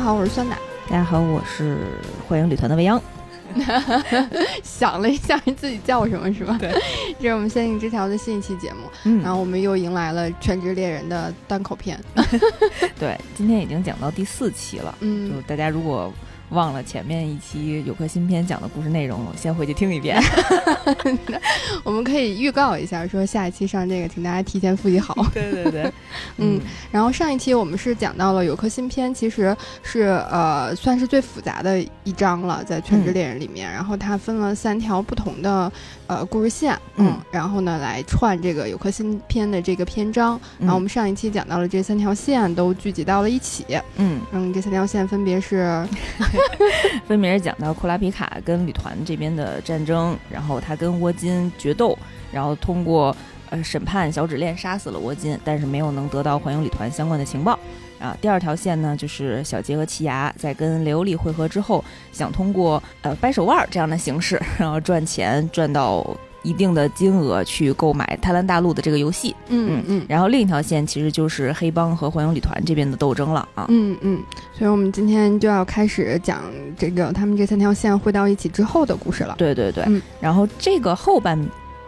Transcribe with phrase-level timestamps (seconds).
[0.00, 0.56] 大家好，我是酸奶。
[0.88, 1.76] 大家好，我是
[2.26, 2.98] 欢迎旅团的未央。
[4.64, 6.56] 想了一下自己叫什么，是吧？
[6.58, 6.72] 对，
[7.20, 8.90] 这是我们仙境之桥的新一期节目。
[9.04, 12.00] 嗯，然后我们又迎来了《全职猎人》的单口片。
[12.98, 14.94] 对，今天已经讲到第四期了。
[15.00, 16.10] 嗯，就大家如果。
[16.50, 20.20] 忘了前面一期有颗新片讲的故事内容了，先回去听一遍。
[21.84, 25.14] 我们可以预告一下，说下一期上这个，请大家提前复习好。
[25.32, 25.92] 对对对，
[26.38, 26.60] 嗯。
[26.90, 33.70] 然后上一期我们是讲到了有颗新片，其实是呃算是最复杂的一章了，在《全职猎人》里面。
[33.70, 35.70] 然后它分了三条不同的
[36.10, 40.38] 呃故事线，嗯，然后呢来串这个有颗新片的这个篇章。
[40.58, 43.64] 然后我们上一期讲到了这三条线都聚集到了一起，
[43.94, 45.86] 嗯嗯，这三条线分别是。
[47.06, 51.96] 分别是讲到库拉皮卡跟旅团这边的战争，然后他跟沃金决斗，
[52.32, 53.14] 然后通过
[53.50, 57.56] 呃审判小指链杀死了沃金，但是没有能得到环游旅团相关的情报。
[58.00, 66.04] 啊，第二条线呢，就是小杰和奇牙在跟雷欧利会合之后，想通过呃掰手腕这样的形式，然后赚钱赚到。
[66.42, 74.22] 一定的金额去购买《贪婪大陆》的这个游戏，嗯嗯，然后另一条线其实就是黑帮和环游旅团这边的斗争了啊，嗯嗯，
[74.56, 76.40] 所以我们今天就要开始讲
[76.78, 79.84] 这个他们这三条线汇到一起之后的故事了，对对对，
[80.18, 81.38] 然后这个后半。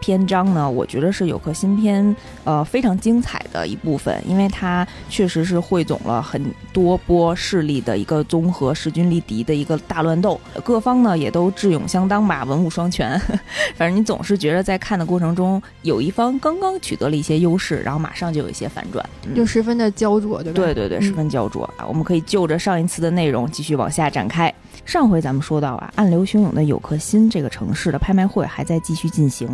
[0.03, 13.17] 篇章呢，我觉得是有颗新篇，呃，非常精彩的一部分，因为它确实是汇总了很多波势力的一个综合势均力敌的一个大乱斗，各方呢也都智勇相当吧，文武双全。
[13.77, 20.57] 反正你总是觉得在看的过程中，有一方刚刚取得了一些优势，然后马上就有一些反转，就十分的焦灼，对吧？
[20.57, 21.87] 对对对，十分焦灼啊！
[21.87, 24.53] 我们可以就着上一次的内容继续往下展开。
[24.85, 29.49] 上回咱们说到啊，暗流汹涌的有颗心这个城市的拍卖会还在继续进行。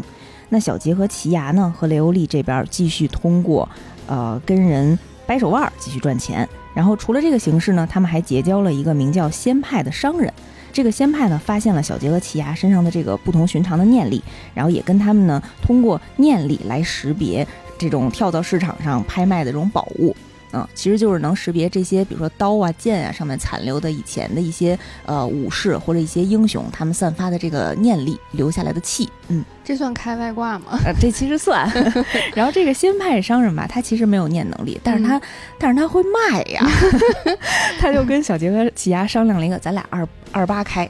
[0.48, 3.68] 那小杰和奇牙呢，和雷欧利这边继续通过，
[4.06, 6.48] 呃，跟人掰手腕继续赚钱。
[6.74, 10.32] 然后除了这个形式呢，他们还结交了一个名叫仙派的商人。
[10.72, 14.22] 这个仙派呢，发现了小杰和奇牙身上的这个不同寻常的念力，
[14.54, 20.14] 然后也跟他们呢，通过念力来识别这种跳蚤市场上拍卖的这种宝物。
[20.52, 29.08] 嗯，其实就是能识别这些，比如说刀啊、剑啊上面残留的以前的一些呃武士或者一些英雄，他们散发的这个念力留下来的气。
[29.28, 30.78] 嗯，这算开外挂吗？
[30.84, 31.70] 呃，这其实算。
[32.34, 35.20] 然后这个新派商人吧，他其实没有念能力，但是他
[35.58, 36.66] 但是他会卖呀。
[37.78, 40.88] 他就跟小杰和奇亚商量了一个，咱俩二二八开。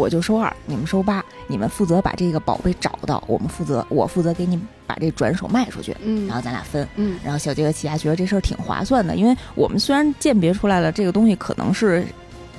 [0.00, 12.02] 我就收二，你们收八，你们负责把这个宝贝找到，我们负责，我负责给你把这转手卖出去，嗯，然后咱俩分，嗯，然后小杰和奇亚觉得这事儿挺划算的，因为我们虽然鉴别出来了这个东西可能是，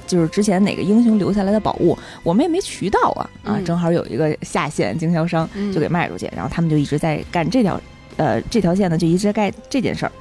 [0.05, 7.81] 就是之前哪个英雄留下来的宝物，我们也没渠道啊，啊，正好有一个下线经销商就给卖出去，然后他们就一直在干这条，
[8.17, 10.11] 呃，这条线呢就一直在干这件事儿，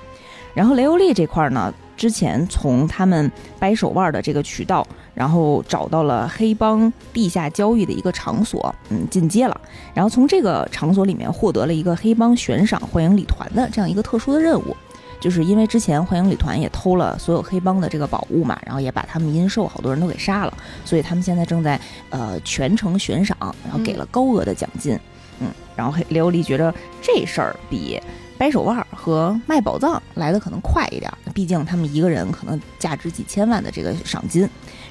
[0.55, 4.87] 然后雷欧利这块呢，之前从他们掰手腕的这个渠道。
[5.21, 9.61] 然后找到了黑帮地下交易的一个场所，嗯，进阶了。
[9.93, 14.75] 然后从这个场所里面获得了一个黑帮悬赏幻影旅团的这样一个特殊的任务，
[15.21, 20.55] 就是因为之前幻影旅团也偷了所有黑帮的这个宝物嘛，然后也把他们阴寿好多人都给杀了，
[20.87, 24.99] 所以他们现在正在呃全程悬赏，然后给了高额的奖金，
[25.39, 28.01] 嗯，然后黑雷欧利觉得这事儿比。
[28.41, 34.49] 掰手腕和卖宝藏来的可能快一点，毕竟他们一个人可能价值几千万的这个赏金，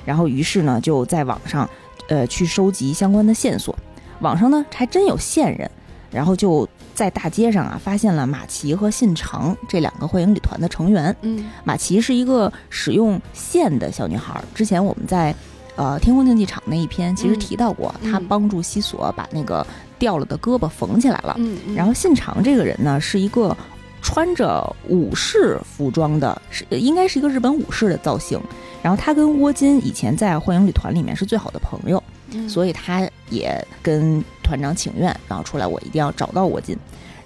[0.10, 1.70] 然后于是呢就在网上，
[2.08, 3.78] 呃去收集相关的线索，
[4.22, 5.70] 网上呢还真有线人，
[6.10, 11.16] 然后就在大街上啊发现了马奇和信长这两个幻影旅团的成员。
[11.22, 15.36] 嗯，马奇是一个使用线的小女孩，之前我们在
[15.76, 19.64] 呃天空竞技场那一篇其实提到过，她帮助西索把那个。
[20.00, 23.54] 掉了的胳膊缝起来了，嗯，然后信长这个人呢，是一个
[24.02, 28.40] 穿着武士服装的，是应该是一个日本武士的造型。
[28.82, 32.02] 然后他跟窝金以前在幻影旅团里面是最好的朋友，
[32.48, 36.78] 所以他也跟团长请愿，然后出来我一定要找到窝金。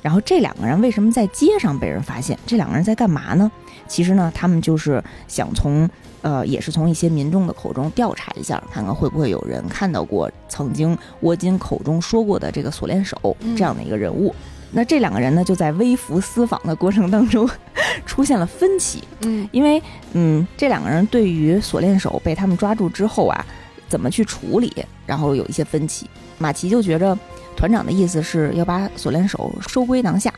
[0.02, 2.38] 然后这两个人为什么在街上被人发现？
[2.46, 3.52] 这两个人在干嘛呢？
[3.88, 5.90] 其实呢，他们就是想从。
[6.24, 14.34] 呃，也是从一些民众的口中调查一下，看看会不会有人看到过曾经沃金口中说过的这个锁链手这样的一个人物。
[14.76, 17.48] 那这两个人呢，就在微服私访的过程当中
[18.06, 19.04] 出现了分歧。
[19.22, 19.82] 嗯，因为
[20.14, 23.46] 嗯，这两个人对于锁链手被他们抓住之后啊，
[23.88, 24.74] 怎么去处理，
[25.06, 26.10] 然后有一些分歧。
[26.40, 27.18] 马奇就觉着
[27.56, 30.34] 团长的意思是要把锁链手收归囊下，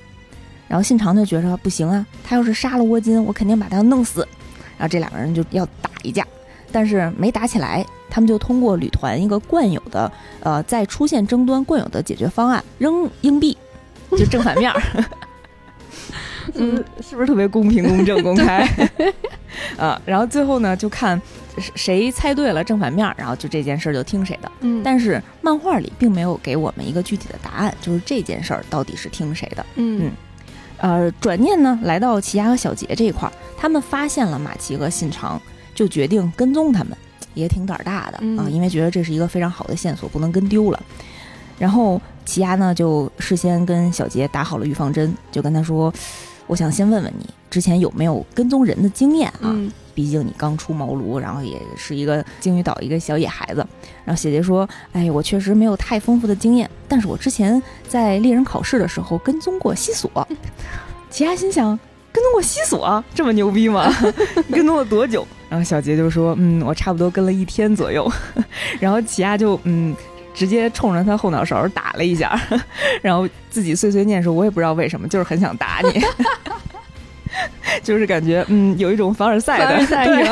[0.67, 4.27] 然后信长就觉着不行啊，他要是杀了窝金，我肯定把他弄死。
[4.77, 6.27] 然后这两个人就要打一架，
[6.73, 10.11] 但是没打起来，他们就通过旅团一个惯有的，
[10.41, 13.57] 呃，在出现争端惯有的解决方案，扔硬币，
[14.11, 14.81] 就正反面儿，
[16.55, 18.67] 嗯，是不是特别公平、公正、公开？
[19.77, 21.19] 啊，然后最后呢，就看
[21.75, 24.51] 谁猜对了正反面，然后就这件事儿就听谁的。
[24.61, 29.65] 嗯，但是漫画里并没有给我们一个具体的答案，就是这件事儿到底是听谁的。
[29.75, 30.11] 嗯，
[30.77, 35.41] 呃，转念呢，来到奇亚和小杰这一块儿，他们发现了马奇和信长，
[35.73, 36.95] 就决定跟踪他们，
[37.33, 40.81] 也挺胆儿大的啊，因为觉得这是一个非常好的线索，不能跟丢了。
[41.57, 45.93] 然后奇亚呢，就事先跟小杰打好了预防针，就跟他说
[46.47, 49.55] ：“我想先问问你，之前有没有跟踪人的经验啊？
[49.93, 53.65] 毕竟你刚出茅庐，然后也是一个鲸鱼岛一个小野孩子。”
[54.03, 60.27] 然后小杰说：“哎，我确实没有太丰富的经验，但是我之前在猎人考试的时候跟踪过西索。”
[61.09, 61.79] 奇亚心想
[62.11, 63.89] ：“跟踪过西索，这么牛逼吗？
[64.51, 68.11] 跟踪了多久？”然后小杰就说：“嗯，我差不多跟了一天左右。”
[68.81, 69.95] 然后奇亚就嗯。
[70.35, 72.39] 直接冲着他后脑勺打了一下，
[73.01, 75.99] 然后自己碎碎念说：“我也不知道为什么，就是很想打你，
[77.81, 80.27] 就是感觉嗯有一种凡尔赛的 对。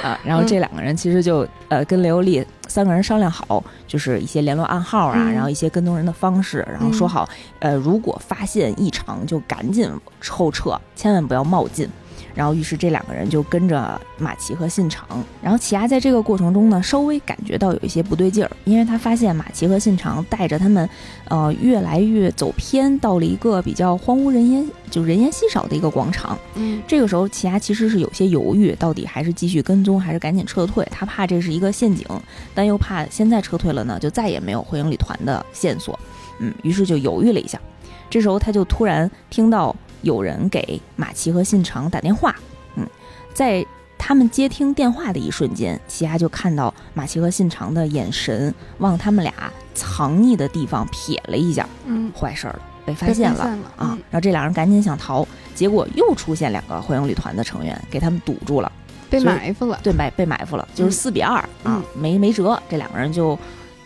[0.00, 7.28] 啊。”然后这两个人其实就呃跟雷欧利三个人商量好，就是一些联络暗号啊，然后一些跟踪人的方式，然后说好
[7.58, 9.90] 呃如果发现异常就赶紧
[10.28, 11.88] 后撤，千万不要冒进。
[12.36, 15.06] 然后，于是这两个人就跟着马奇和信长。
[15.42, 20.86] 然后，奇亚在这个过程中呢，稍微感觉到有一些不对劲儿，因为他发现马奇和信长带着他们，
[21.28, 26.38] 呃，越来越走偏，到了一个比较荒无人烟、就人烟稀少的一个广场。
[26.56, 30.86] 嗯，这个时候，奇亚其实是有些犹豫，到底还是继续跟踪，还是赶紧撤退？
[30.90, 32.06] 他怕这是一个陷阱，
[32.54, 35.98] 但又怕现在撤退了呢，就再也没有火影旅团的线索。
[36.38, 37.58] 嗯，于是就犹豫了一下。
[38.10, 39.74] 这时候，他就突然听到。
[40.06, 42.34] 有人给马奇和信长打电话，
[42.76, 42.86] 嗯，
[43.34, 43.66] 在
[43.98, 49.34] 他们接听电话的一瞬间，奇亚就看到马奇和信长的眼神往他们俩
[49.74, 53.44] 藏匿的地方瞥了一下，嗯，坏事了，被发现了
[53.76, 53.98] 啊！
[54.10, 55.26] 然后这两人赶紧想逃，
[55.56, 58.70] 结果又出现两个火影旅团的成员给他们堵住了，
[59.10, 63.36] 被埋伏了，对，埋被埋伏了，就是四比二啊，没没辙，这两个人就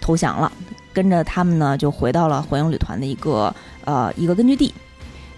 [0.02, 0.52] 投降了，
[0.93, 3.55] 跟着他们呢就回到了火影旅团的一个
[3.87, 4.75] 呃一个根据地。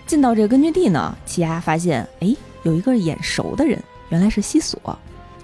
[0.07, 4.79] 进到这个根据地呢，奇亚发现，哎，有一个眼熟的人，原来是西索，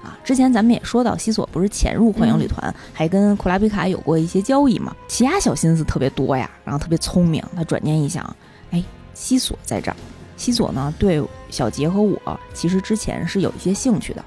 [0.02, 4.94] 啊，之前咱们也说到，西索不是潜入幻影旅团，还跟库拉比卡有过一些交易嘛。
[5.06, 8.36] 奇亚小心思特别多呀，然后特别聪明，他转念一想，
[8.70, 8.84] 哎，
[9.14, 9.96] 西索在这儿，
[10.36, 14.24] 西索呢对小杰和我其实之前是有一些兴趣的，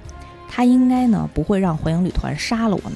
[0.49, 2.93] 他应该呢不会让幻影旅团杀了我们，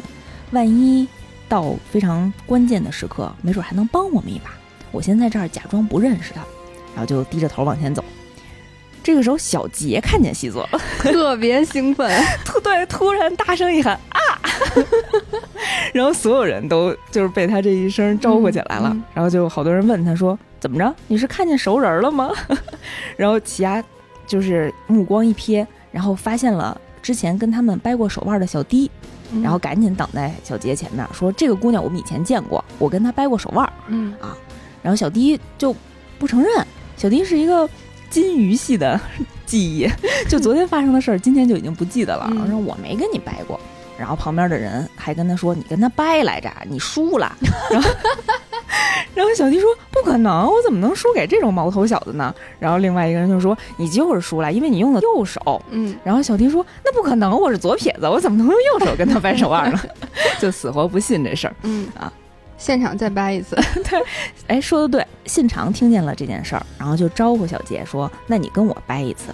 [0.52, 1.08] 万一
[1.48, 4.52] 到非常关键的时刻，没准还能帮我们一把。
[4.92, 6.42] 我先在这儿假装不认识他。
[6.96, 8.04] 然后就低着头往前走，
[9.04, 12.10] 这个时候小杰看见细作， 特别兴奋，
[12.44, 14.20] 突对突然大声一喊啊，
[15.94, 22.32] 然后所有人都就是被他这一声招呼起来了，然后就好多人问他说怎么着，你是看见熟人了吗？
[23.16, 23.84] 然后奇亚
[24.26, 28.90] 就是目光一瞥，然后发现了之前跟他们掰过手腕的小迪，
[29.44, 34.14] 然后赶紧挡在小杰前面说这个姑娘我们以前见过，我跟她掰过手腕，嗯。
[34.20, 34.36] 啊，
[34.82, 35.76] 然后小迪就
[36.18, 36.50] 不承认。
[36.98, 37.70] 小迪是一个
[38.10, 39.00] 金鱼系的
[39.46, 39.90] 记忆，
[40.30, 42.32] 就昨天发生的事儿，今天就已经不记得了。
[42.50, 43.60] 说我没跟你掰过，
[43.98, 47.36] 然后旁边的人还跟他说你跟他掰来着，你输了。
[47.70, 47.90] 然后，
[49.14, 52.34] 然后小迪说不可能，我怎么能输给这种毛头小子呢？
[52.60, 55.62] 然后另外一个人就说你就是输了，因为你用的右手。
[55.70, 59.80] 嗯，然后小迪说那不可能，我是左撇子，我怎么能用右手跟他掰手腕呢？
[60.40, 61.56] 就死活不信这事儿。
[61.64, 62.12] 嗯啊。
[62.58, 63.56] 现场再掰一次，
[63.88, 64.02] 对，
[64.48, 69.32] 哎，说的对，信长听见了这件事儿，然后就招呼小杰说：“那你跟我掰一次。”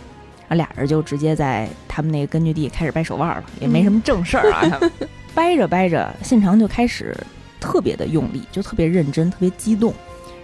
[0.49, 4.67] 啊，俩人就直接在他们那个根据地开始掰手腕了，也没什么正事儿啊。
[4.69, 4.91] 他 们
[5.33, 7.15] 掰着掰着，信长就开始
[7.59, 9.93] 特别的用力，就特别认真，特别激动，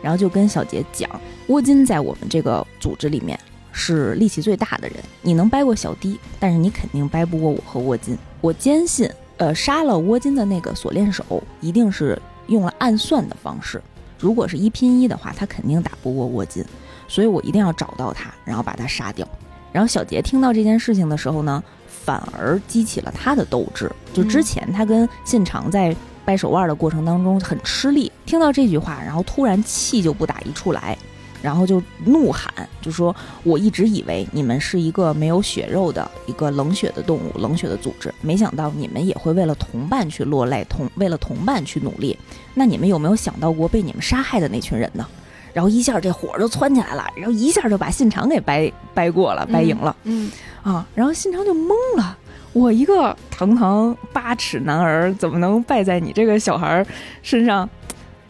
[0.01, 1.09] 然后就跟小杰讲
[1.47, 3.37] ：“窝金在我们这个组织里面
[3.73, 8.17] 是力气最大的人，你能掰过小弟，但是你肯定掰不过我和窝金。
[8.39, 13.81] 我坚信，呃，杀了窝金的那个锁链手一定是。”用了暗算的方式，
[14.19, 16.63] 如果是一拼一的话，他肯定打不过沃金，
[17.07, 19.27] 所以我一定要找到他，然后把他杀掉。
[19.71, 23.91] 然后小杰听到这件事情的时候呢，反而激起了他的斗志。
[24.13, 30.97] 就之前他跟信长在掰手腕的过程当中很吃力，听到这句话，然后突然气就不打一处来。
[31.39, 32.51] 然后就怒喊，
[32.81, 42.17] 就说：“我一直以为你们是一个没有血肉的一个冷血的动物，冷血的组织，没想到你们也会为了同伴去落泪，同为了同伴去努力。
[42.57, 45.05] 那你们有没有想到过被你们杀害的那群人呢？”
[45.53, 49.95] 然后一下这火就窜起来了，然后一下就把信长给掰掰过了，掰赢了。
[50.03, 50.31] 嗯
[50.63, 52.17] 啊，然后信长就懵了，
[52.53, 56.85] 我一个堂堂八尺男儿，怎么能败在你这个小孩
[57.21, 57.69] 身上？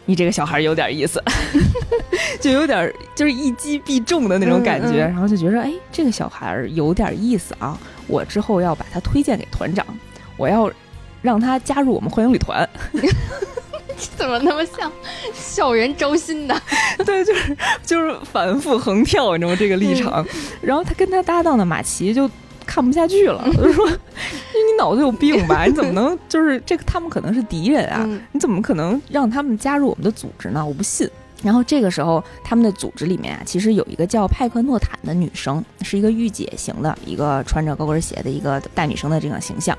[0.06, 1.22] 你这个小孩有点意思，
[2.40, 7.78] 就有点就是一击必中的那种感觉，然后就觉得哎，这个小孩有点意思啊！
[8.06, 9.84] 我之后要把他推荐给团长，
[10.38, 10.70] 我要
[11.20, 12.66] 让他加入我们幻影旅团。
[14.16, 14.90] 怎么那么像
[15.32, 16.54] 校园招新的？
[17.04, 19.56] 对，就是就是反复横跳，你知道吗？
[19.58, 20.24] 这个立场。
[20.60, 22.30] 然后他跟他搭档的马奇就
[22.66, 25.64] 看不下去了，就说：“你脑子有病吧？
[25.64, 26.84] 你怎么能 就是这个？
[26.84, 28.06] 他们可能是敌人啊！
[28.32, 30.64] 你怎么可能让他们加入我们的组织呢？
[30.64, 31.08] 我不信。”
[31.40, 39.78] 然后这个时候，他们的组织里面啊，其实有一个叫派克诺坦的女生，是一个御姐型的一个穿着高跟鞋的一个大女生的这种形象。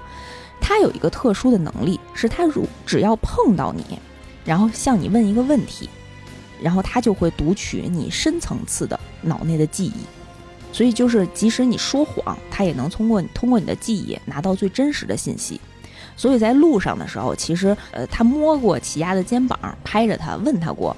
[0.62, 4.00] 她有一个特殊的能力，是她如只要碰到你。
[4.50, 5.88] 然后向你问一个问题，
[6.60, 10.02] 然后他就会读取你深层次的脑内的记忆，
[10.74, 15.62] 所以就是即使你说谎，他也能通过你通过你的记忆拿到最真实的信息。
[16.18, 20.98] 所以在路上的时候，其实呃，他摸过齐亚的肩膀，拍着他问他过，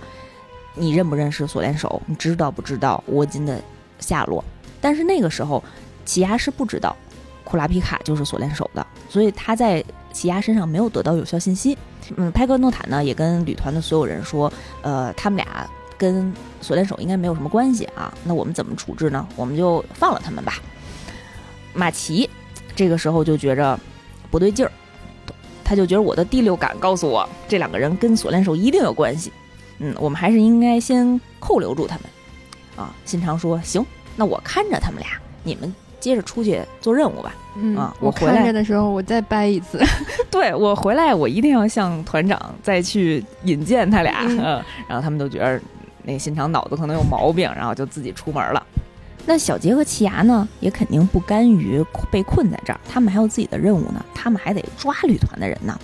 [0.73, 2.01] 你认不认识锁链手？
[2.05, 3.61] 你知道不知道沃金的
[3.99, 4.41] 下落？
[4.79, 5.61] 但是那个时候，
[6.05, 6.95] 齐亚是不知道
[7.43, 11.77] 库拉皮卡就是锁链手的，所以他在奇亚身上没有得到有效信息。
[12.15, 14.51] 嗯，派克诺坦呢也跟旅团的所有人说，
[14.81, 18.13] 呃，他们俩跟锁链手应该没有什么关系啊。
[18.23, 19.27] 那我们怎么处置呢？
[19.35, 20.55] 我们就放了他们吧。
[21.73, 22.29] 马奇
[22.75, 23.79] 这个时候就觉着
[24.29, 24.71] 不对劲儿，
[25.63, 29.31] 他就觉得我的第六感告诉我，这两个人跟锁链手一定有关系。
[29.79, 32.05] 嗯，我们还是应该先扣留住他们。
[32.75, 35.09] 啊，新长说行，那我看着他们俩，
[35.43, 35.73] 你们。
[36.01, 37.33] 接着出去做任务吧。
[37.55, 39.79] 嗯啊，我回来的时候我再掰一次。
[40.29, 44.25] 对我回来，我一定要向团长再去引荐他俩。
[44.27, 45.61] 嗯，然后他们都觉得
[46.03, 48.65] 那新长脑子可能有毛病，然后就自己出门了。
[49.25, 55.79] 那小杰和奇牙呢，也肯定不甘于被困在这儿，他们还有自己的任务呢，他们还得抓旅团的人呢。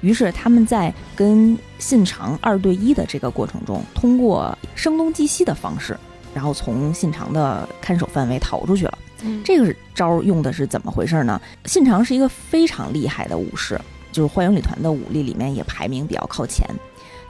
[0.00, 5.96] 于是他们在跟信长二对一的这个过程中，通过声东击西的方式，
[6.34, 8.98] 然后从信长的看守范围逃出去了。
[9.44, 11.40] 这个招用的是怎么回事呢？
[11.64, 16.66] 信长是一个非常厉害的武士，就是幻影旅团的武力里面也排名比较靠前。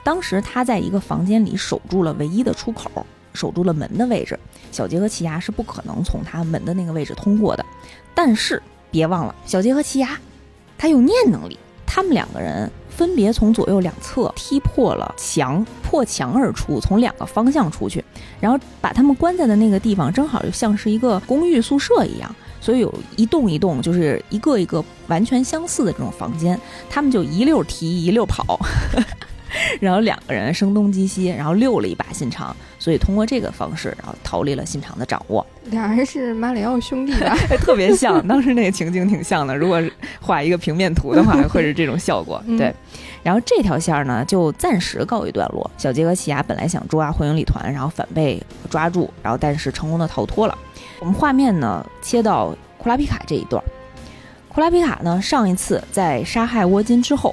[0.04, 4.38] 当时他在一个房间里守住了唯一的出口，守住了门的位置。
[4.70, 7.64] 小杰和奇牙是不可能从他门的那个位置通过的。
[8.14, 10.18] 但是别忘了，小杰和奇牙
[10.76, 12.70] 他有念能力，他们两个人。
[12.96, 18.04] 分别从左右两侧踢破了墙，破墙而出，从两个方向出去，
[18.40, 26.58] 然后把他们关在的那个地方，正好就像是一个公寓宿舍一样，所以有一栋一栋，就是一个一个完全相似的这种房间，
[26.90, 28.60] 他们就一溜儿踢一溜儿跑。
[29.80, 35.46] 然后两个人声东击西，然后溜了一把现场，所以通过这个方式，然后逃离了信长的掌握。
[35.66, 37.32] 俩人是马里奥兄弟吧？
[37.62, 39.56] 特别像，当时那个情景挺像的。
[39.56, 39.80] 如果
[40.20, 42.42] 画一个平面图的话，会是这种效果。
[42.58, 42.74] 对。
[43.22, 45.70] 然后这条线呢，就暂时告一段落。
[45.78, 50.58] 小杰和奇亚本来想抓幻影旅团，然后反被抓住，然后但是成功的逃脱了。
[50.98, 53.62] 我们画面呢切到库拉皮卡这一段。
[54.48, 57.32] 库拉皮卡呢，上一次在杀害沃金之后，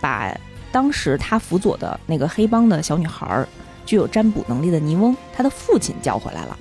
[0.00, 0.34] 把。
[0.70, 3.42] 当时他辅佐的那个黑帮的小女孩，
[3.88, 6.58] 具有占卜能力的尼翁，他的父亲叫回来了，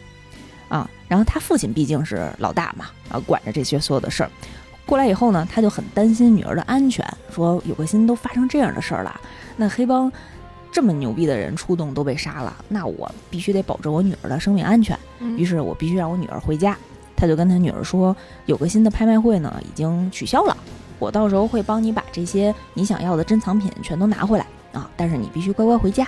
[0.70, 4.32] 啊，然后他父亲毕竟是老大嘛，啊，管着这些所有的事儿。
[4.86, 9.20] 过来以后呢，他就很担心女儿的安全，说有个心都发生这样的事儿了，
[9.58, 10.10] 那黑帮
[10.72, 14.98] 这么牛逼的人出动都被杀了，那我必须得保证我女儿的生命安全。
[15.36, 16.78] 于是我必须让我女儿回家。
[17.18, 18.16] 他就跟他女儿说，
[18.46, 20.56] 有个新的拍卖会呢，已经取消了。
[20.98, 24.90] 我到时候会帮你把这些你想要的珍藏品全都拿回来啊！
[24.96, 26.08] 但是你必须乖乖回家。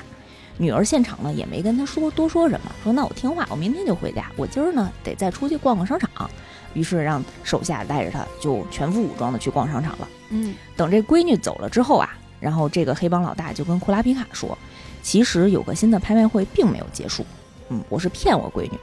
[0.61, 4.29] 女儿现场呢也没跟他说多说什么，说那我听话，我明天就回家。
[4.35, 6.29] 我今儿呢得再出去逛逛商场，
[6.73, 10.07] 于是让手下带着他就全副武装的去逛商场了。
[10.31, 12.09] 嗯，等这闺女走了之后啊，
[12.41, 14.57] 然后这个黑帮老大就跟库拉皮卡说，
[15.01, 17.25] 其实有个新的拍卖会并没有结束。
[17.69, 18.77] 嗯，我是骗我闺女，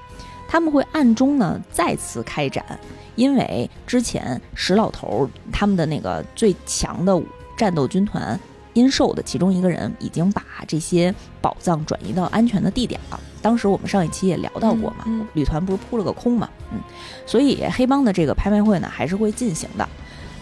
[0.49, 2.65] 他们会暗中呢再次开展。
[3.17, 7.23] 因为之前石老头他们的那个最强的
[7.57, 8.39] 战斗军团
[8.77, 13.19] 阴寿的其中一个人已经把这些宝藏转移到安全的地点了。
[13.41, 16.79] 当时我们上一期也聊到过嘛，旅团不是扑了个空嘛，嗯，
[17.25, 19.89] 所以黑帮的这个拍卖会呢还是会进行的。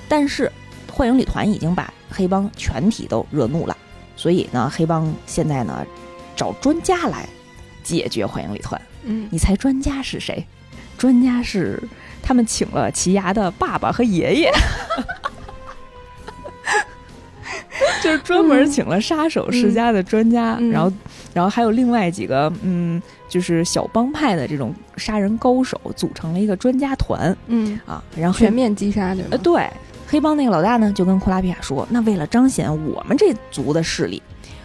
[0.09, 0.51] 但是
[0.93, 3.77] 幻影旅团已经把黑帮全体都惹怒了，
[4.17, 5.87] 所以呢，黑帮现在呢
[6.35, 7.29] 找专家来
[7.85, 8.81] 解决幻影旅团。
[9.05, 10.45] 嗯，你猜专家是谁？
[10.99, 11.81] 专家是。
[12.27, 14.51] 他们请了奇牙的爸爸和爷爷，
[18.03, 20.93] 就是专门请了杀手世家的专家，然后，
[21.33, 29.69] 然后还有另外几个，嗯，就是小帮派的这种杀人高手，组成了一个专家团，嗯啊，然后全面击杀，对呃，对，
[30.07, 34.23] 黑帮那个老大呢，就跟库拉皮卡说，那为了彰显我们这族的势力，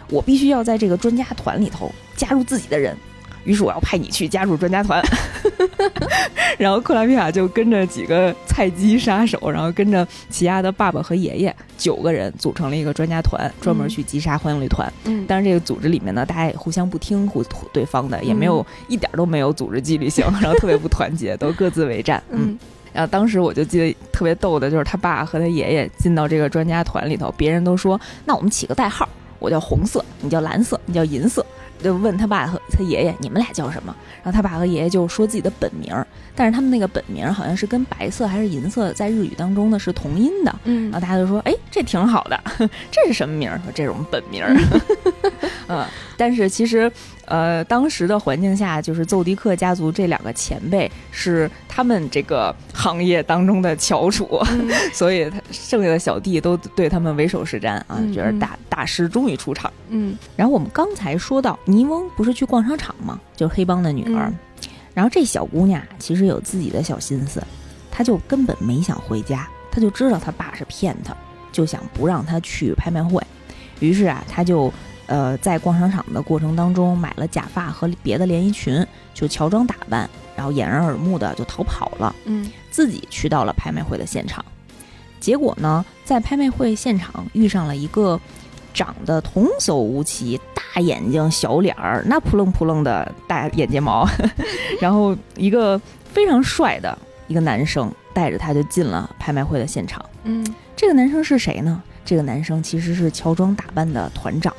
[0.08, 2.96] 我必须要在这个专家团里头加入自己的人，
[3.44, 5.02] 于是我要派你去加入专家团。
[6.58, 14.92] 然后克拉皮卡就跟着几个菜鸡杀手，然后跟着奇亚的爸爸和爷爷九个人组成了一个专家团，专门去击杀欢迎旅团。
[15.04, 17.42] 嗯，但是这个组织里面呢，大家也互相不听互
[17.72, 22.22] 对方的，也没有一点都没有组织纪律性，然后特别不团结，都各自为战。
[22.30, 22.58] 嗯。
[22.92, 31.46] 然后当时我就记得特别逗的，就是他爸和他爷爷进到这个专家团里头，别人都说：“那我们起个代号，我叫红色，你叫蓝色，你叫银色。”
[31.82, 35.94] 就问他爸和他爷爷：“你们俩叫什么？”然后他爸和爷爷就说自己的本名，
[36.34, 40.54] 但是他们那个本名好像是跟白色还是银色在日语当中呢是同音的。
[40.64, 42.40] 嗯，然后大家就说：“哎，这挺好的，
[42.90, 43.50] 这是什么名？
[43.64, 44.44] 说这种本名。”
[45.68, 46.90] 嗯，但是其实。
[47.26, 51.48] 呃，当时的环境下，就是奏迪克家族这两个前辈是
[51.80, 54.38] 他们这个行业当中的翘楚，
[54.92, 59.72] 所以他剩下的小弟都对他们唯首是瞻啊，觉得大大师终于出场。
[59.88, 63.18] 嗯，然后我们刚才说到尼翁不是去逛商场吗？
[63.34, 64.30] 就是黑帮的女儿，
[64.92, 67.42] 然后这小姑娘其实有自己的小心思，
[67.90, 71.16] 她就根本没想回家，她就知道她爸是骗她，
[71.50, 73.22] 就想不让她去拍卖会，
[73.78, 74.70] 于是啊，她就。
[75.06, 80.08] 呃，在逛商场的过程当中，买了假发和别的连衣裙，就乔装打扮，
[80.40, 82.16] 然后掩人耳目的就逃跑了。
[82.24, 84.42] 嗯，自己去到了拍卖会的现场，
[85.20, 88.18] 结果呢，在拍卖会现场遇上了一个
[88.72, 94.08] 长得童叟无欺、大眼睛、小脸儿，那扑棱扑棱的大眼睫毛，
[94.80, 95.78] 然后一个
[96.10, 96.96] 非常帅的
[97.28, 100.02] 一个男生带着他就进了拍卖会的现场。
[100.24, 100.42] 嗯，
[100.74, 101.82] 这个男生是谁呢？
[102.02, 104.54] 这个男生其实是乔装打扮的团长。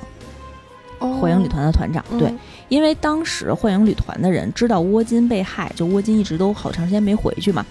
[1.19, 2.31] 幻影旅团的团长，对，
[2.71, 7.65] 因为当时幻影旅团的人知道窝金被害，就窝金一直都好长时间没回去嘛，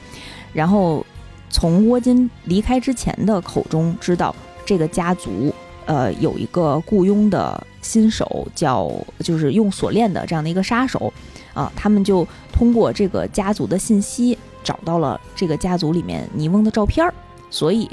[0.53, 1.05] 然后
[1.49, 5.51] 从窝金离开之前的口中知道这个家族，
[5.87, 11.11] 呃，有一个雇佣的新手叫，就是用锁链的这样的一个杀手，
[11.55, 17.15] 啊，他们就通过这个家族的信息找到了这个家族里面尼翁的照片儿，
[17.49, 17.89] 所以。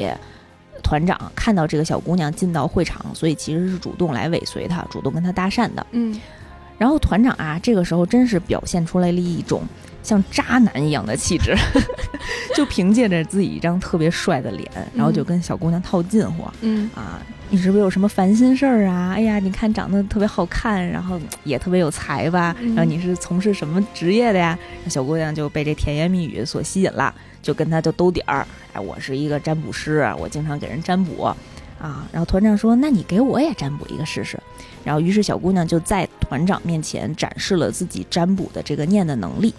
[0.84, 5.86] 团长看到这个小姑娘进到会场，所以其实是主动来尾随她，主动跟她搭讪的。
[5.92, 6.18] 嗯，
[6.78, 9.64] 然后团长啊，这个时候真是表现出来了一种
[10.04, 11.56] 像渣男一样的气质，
[12.56, 16.48] 就凭借着自己一张特别帅的脸，然后就跟小姑娘套近乎。
[16.62, 19.14] 嗯啊，你是不是有什么烦心事儿啊？
[19.16, 22.56] 哎呀，你看长得特别好看，然后也特别有才吧？
[22.62, 24.58] 然后你是从事什么职业的呀？
[24.88, 27.14] 小姑娘就被这甜言蜜语所吸引了。
[27.40, 31.34] 就跟他就兜底儿，哎，我是一个占卜师，我经常给人占卜，
[31.80, 34.40] 啊，然后团长说，那你给我也占卜一个试试，
[34.84, 39.54] 然后于是小姑娘就在团长面前展示了自己占卜的这个念的能力。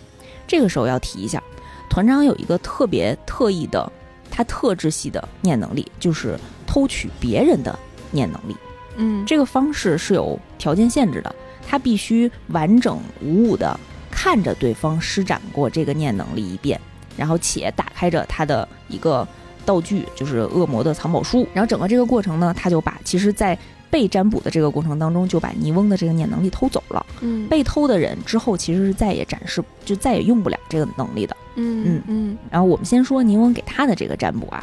[0.46, 1.42] 这个时候要提一下，
[1.88, 3.90] 团长有一个特别特异的，
[4.31, 7.78] 他特质系的念能力，就是偷取别人的
[8.11, 8.57] 念能力。
[8.96, 11.35] 嗯，这个方式是有条件限制的，
[11.66, 13.78] 他必须完整无误的
[14.11, 16.81] 看着对方施展过这个念能力一遍。
[17.16, 19.26] 然后且打开着他的一个
[19.68, 21.46] 道具，就是恶魔的藏宝书。
[21.52, 23.57] 然后整个这个过程呢，他就把其实，在
[23.90, 27.04] 被占卜的这个过程当中，就把尼翁的这个念能力偷走了。
[27.20, 31.37] 嗯，被偷的人之后其实是再也展示，就再也用不了这个能力的。
[31.57, 32.38] 嗯嗯嗯。
[32.50, 34.62] 然后我们先说尼翁给他的这个占卜啊，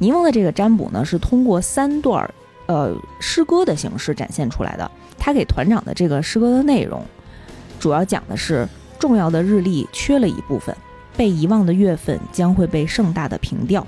[0.00, 2.28] 尼翁的这个占卜呢是通过三段
[2.66, 4.90] 呃诗歌的形式展现出来的。
[5.16, 7.04] 他给团长的这个诗歌的内容，
[7.78, 8.66] 主要讲的是
[8.98, 10.74] 重要的日历缺了一部分。
[11.16, 13.86] 被遗忘的月份将会被盛大的平调，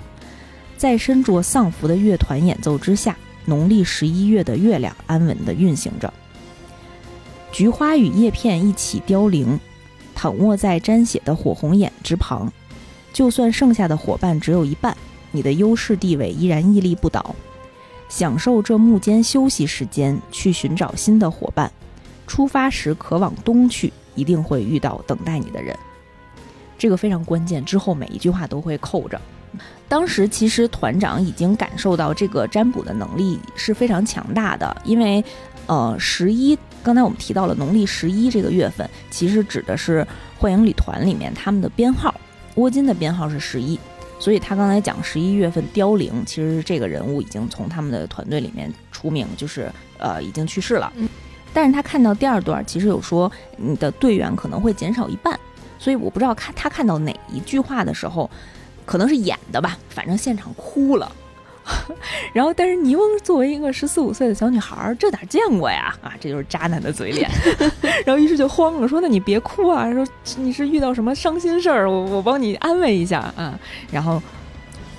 [0.82, 6.12] 在身着丧服的乐团演奏之下，农历十一月的月亮安稳地运行着。
[7.52, 9.60] 菊花与叶片一起凋零，
[10.12, 12.52] 躺卧在沾血的火红眼之旁。
[13.12, 14.96] 就算剩下的伙伴只有一半，
[15.30, 17.32] 你的优势地位依然屹立不倒。
[18.08, 21.70] 享受这幕间休息时间，去寻找新的伙伴。
[22.26, 25.78] 出发时可往东去，一定会遇到等待你的人。
[26.76, 29.20] 这个非常关键，之后每一句话都会扣着。
[29.88, 35.22] 当时其实团长已经感受到这个占卜的能力是非常强大的，因为，
[35.66, 40.06] 呃，十一，刚才我们提到了农历十一这个月份，其实指的是
[40.38, 42.14] 幻影旅团里面他们的编号，
[42.54, 43.78] 窝金的编号是十一，
[44.18, 50.92] 所以他刚才讲十一月份凋零，其实这个人物已经从他们的团队里面出名，就是呃已经去世了。
[51.52, 55.38] 但是他看到第二段，其实有说你的队员可能会减少一半。
[55.78, 58.30] 所以我不知道看他看到哪一句话的时候，
[58.84, 61.10] 可能是演的吧，反正现场哭了。
[62.34, 65.94] 然后，但是尼翁作为一个十四五岁的小女孩，这哪见过呀？
[66.02, 67.30] 啊，这就是渣男的嘴脸。
[68.04, 70.04] 然后于是就慌了，说：“那你别哭啊，说
[70.38, 73.56] 你是遇到什么伤心事儿，我我帮你安慰一下啊。”
[73.92, 74.20] 然后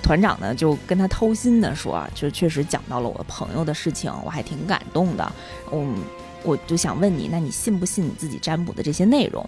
[0.02, 5.32] 团长呢就跟他掏心的说：“就确实讲到了我朋友的事情，我还挺感动的。
[5.70, 5.94] 嗯，
[6.42, 9.46] 我就想问你，那你信不信你自己占卜的这些内容？”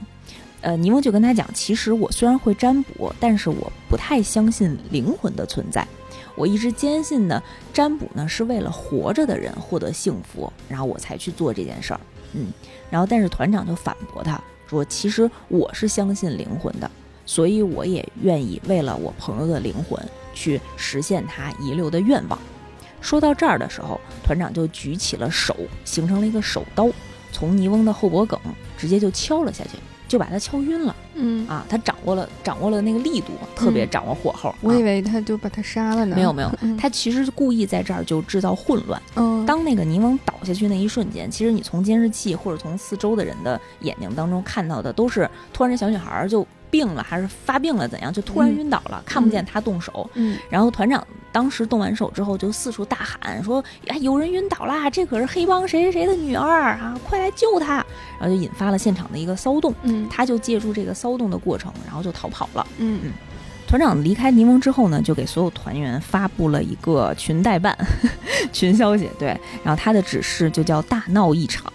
[0.66, 5.86] 呃，尼翁就跟他讲，其实我虽然会占卜，但是我不太相信灵魂的存在。
[6.34, 7.40] 我一直坚信呢，
[7.72, 12.00] 占卜呢是为了活着的人获得幸福，然后我才去做这件事儿。
[12.32, 12.48] 嗯，
[12.90, 16.90] 然后但是团长就反驳他说，其实我是相信灵魂的，
[17.24, 19.96] 所以我也愿意为了我朋友的灵魂
[20.34, 22.36] 去实现他遗留的愿望。
[23.00, 26.90] 说到这儿的时候，团长就举起了手，形成了一个手刀，
[27.30, 28.36] 从尼翁的后脖梗
[28.76, 29.78] 直接就敲了下去。
[30.08, 34.54] 就把他敲晕了，嗯啊，他掌握了掌握了那个力度，特别掌握火候。
[34.60, 36.14] 我以为他就把他杀了呢。
[36.16, 39.00] 没有没有，他其实故意在这儿就制造混乱。
[39.16, 46.46] 嗯，当那个泥翁倒下去那一瞬间，其实你从监视器或者从四周的人的眼睛当中看到的都是，突然这小女孩就。
[46.76, 47.88] 病了还是发病了？
[47.88, 48.12] 怎样？
[48.12, 50.08] 就突然晕倒了，看不见他动手。
[50.12, 54.90] 嗯，然后团长当时动完手之后，就四处大喊说：“哎，有人晕倒啦！
[54.90, 56.94] 这可是黑帮谁谁谁的女儿啊！
[57.02, 57.76] 快来救她！”
[58.20, 59.74] 然后就引发了现场的一个骚动。
[59.84, 62.66] 嗯，他就借助这个骚动的过程，然后就逃跑了。
[62.76, 63.12] 嗯嗯，
[63.66, 67.74] 团长离开柠檬之后呢，就给所有团员发布了一个群代办
[68.52, 69.10] 群消息。
[69.18, 69.28] 对，
[69.64, 71.72] 然后他的指示就叫大闹一场。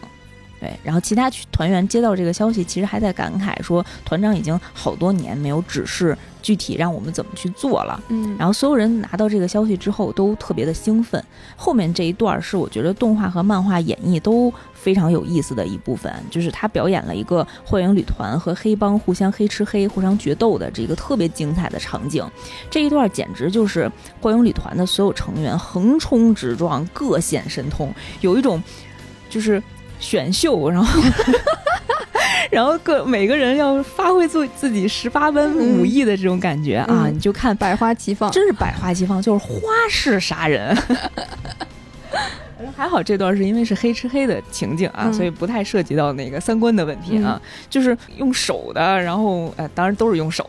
[0.61, 7.99] 对，然后其他团员接到这个消息，其实还在感慨说，团长已经好多年没有指示具体让我们怎么去做了。
[8.09, 11.23] 嗯，然后所有人拿到这个消息之后，都特别的兴奋。
[11.55, 22.23] 后面这一段是我觉得动画和漫画演绎都非常有意思的一部分，就是他表演了一个幻影旅团和黑帮互相黑吃黑、互相决斗的这个特别精彩的场景。
[22.69, 28.61] 这一段简直就是幻影旅团的所有成员横冲直撞、各显神通，有一种
[29.27, 29.59] 就是。
[30.01, 31.01] 选秀，然后，
[32.51, 37.07] 然后各每个人要发挥自自己十八般武艺的这种感觉啊！
[37.09, 39.51] 你就看百花齐放，真是百花齐放，就是花
[39.89, 40.75] 式杀人。
[42.75, 47.41] 还好这段是因为是黑吃黑的情景啊，所以不太涉及到那个三观的问题啊。
[47.69, 50.47] 就是用手的，然后呃，当然都是用手，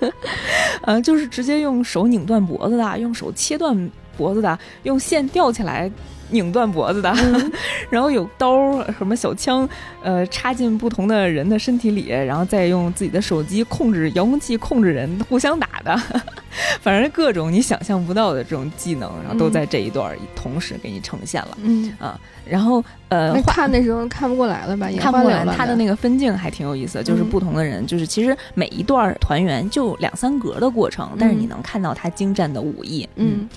[0.82, 5.90] 呃，就是直接用手拧断脖子的，用手切断脖子的，用线吊起来。
[6.30, 7.12] 拧断脖子的，
[7.90, 9.68] 然后有刀什么小枪，
[10.02, 15.96] 呃，插进不同的人的身体里，然后再用自己的手机控制遥控器控制人互相打的，
[16.80, 21.58] 反正各种你想象不到的这种技能，然后都在这一段同时给你呈现了。
[21.62, 24.88] 嗯啊，然后呃，看的时候看不过来了吧？
[24.98, 33.08] 看不过来，他的那个分镜还挺有意思，就是不同的人，就是其实每一段团圆就两三格的过程，但是你能看到他精湛的武艺。
[33.16, 33.48] 嗯。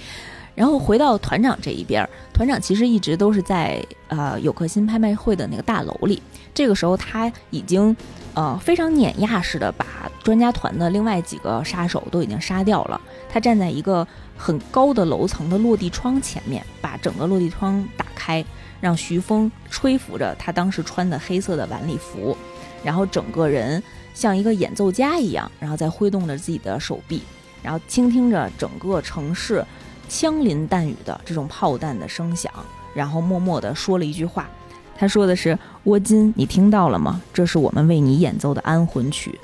[0.61, 6.21] 然后回到团长这一边，团长其实一直都是在呃有克新拍卖会的那个大楼里。
[6.53, 7.97] 这个时候他已经
[8.35, 9.83] 呃非常碾压式的把
[10.21, 13.01] 专家团的另外几个杀手都已经杀掉了。
[13.27, 18.45] 他站在一个很高的楼层的落地窗前面，把整个落地窗打开，
[18.79, 22.37] 让徐峰吹拂着他当时穿的黑色的晚礼服，
[22.83, 23.81] 然后整个人
[24.13, 27.23] 像一个演奏家一样，然后在挥动着自己的手臂，
[27.63, 29.65] 然后倾听着整个城市。
[30.11, 32.51] 枪林弹雨的这种炮弹的声响，
[32.93, 34.49] 然后默默地说了一句话，
[34.97, 37.21] 他说的是：“沃金，你听到了吗？
[37.33, 39.39] 这是我们为你演奏的安魂曲。”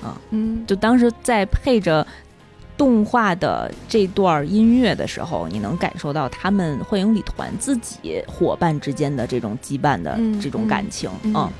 [0.00, 2.06] 啊，嗯，就当时在配着
[2.76, 11.50] 动画的这段音乐的时候，你能感受到他们幻影旅团自己伙伴之间的这种羁绊的这种感情啊。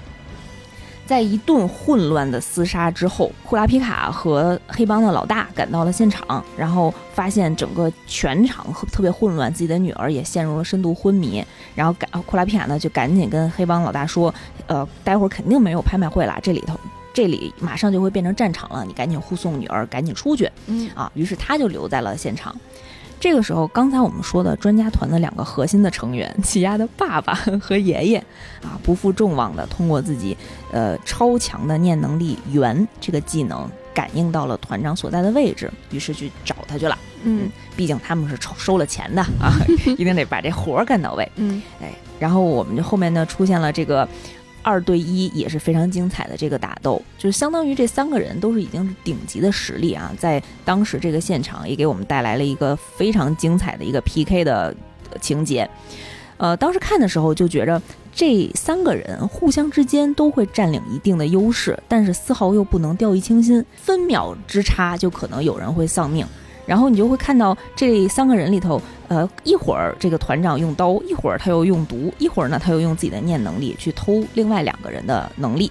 [1.06, 11.44] 在一顿混乱的厮杀之后，库拉皮卡和黑帮的老大赶到了现场，然后发现整个全场特别混乱，自己的女儿也陷入了深度昏迷。
[11.74, 14.34] 然后赶库拉皮卡呢就赶紧跟黑帮老大说
[14.66, 16.78] ：“呃，待会儿肯定没有拍卖会了，这里头
[17.12, 22.54] 这里马上就会变成战场了，你赶紧护送女儿赶紧出去。”嗯啊，于是他就留在了现场。
[23.24, 28.18] 这个时候，刚才我们说的专家团的两个核心的成员， 起亚的爸爸 和爷爷，
[28.62, 30.36] 啊，不负众望的通过自己，
[30.70, 36.98] 呃，超强的念能力源这个技能，感应到了团长所在的位置，于是去找他去了。
[37.22, 39.56] 嗯，毕竟他们是收收了钱的啊，
[39.96, 41.26] 一定得把这活儿干到位。
[41.36, 44.06] 嗯，哎，然后我们就后面呢出现了这个。
[44.64, 54.74] 二对一也是非常精彩的这个打斗，就是相当于这三个人都是已经是顶级的实力啊，在当时这个现场也给我们带来了一个非常精彩的一个 PK 的
[55.20, 55.68] 情节。
[56.38, 57.80] 呃，当时看的时候就觉着
[58.12, 66.26] 这三个人互相之间都会占领一定的优势，但是丝毫又不能掉以轻心，分秒之差就可能有人会丧命。
[66.66, 75.70] 然后你就会看到这三个人里头，呃，一会儿这个团长用刀，一会儿他又用毒，一会儿呢他又用自己的念能力去偷另外两个人的能力，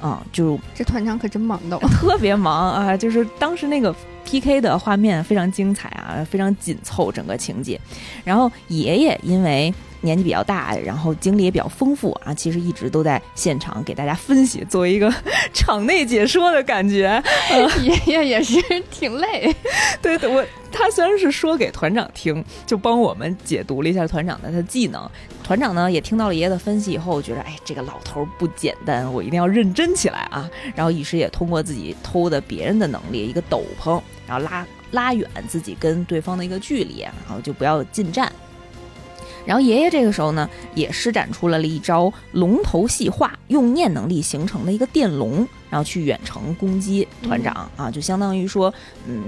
[0.00, 2.96] 啊，就这团长可真忙的， 特别忙啊！
[2.96, 7.80] 就是当时那个 PK 的画面非常精彩啊，非常紧凑整个情节。
[8.24, 15.12] 然后爷爷因为年纪比较大，然后经历也比较丰富啊，其实一直都在现场给大家分析，作为一个
[15.54, 17.22] 场内解说的感觉。
[17.82, 18.60] 爷爷也是
[18.90, 19.54] 挺累，
[20.02, 25.08] 对，我他虽然是说给团长听，就帮我们解读了一下团长的他技能。
[25.42, 30.48] 团长呢也听到了爷爷的分析以后，觉得哎，这个老头不简单，我一定要认真起来啊。
[30.74, 38.32] 然后一时也通过自己偷的别人的能力，一个斗篷，然后拉拉远自己跟对方的一个距离，然后就不要近战。
[39.44, 48.72] 然后爷爷这个时候呢，也施展出了一招龙头细化，用念能力形成的一个电龙，然后去远程攻击团长啊，就相当于说，
[49.06, 49.24] 嗯，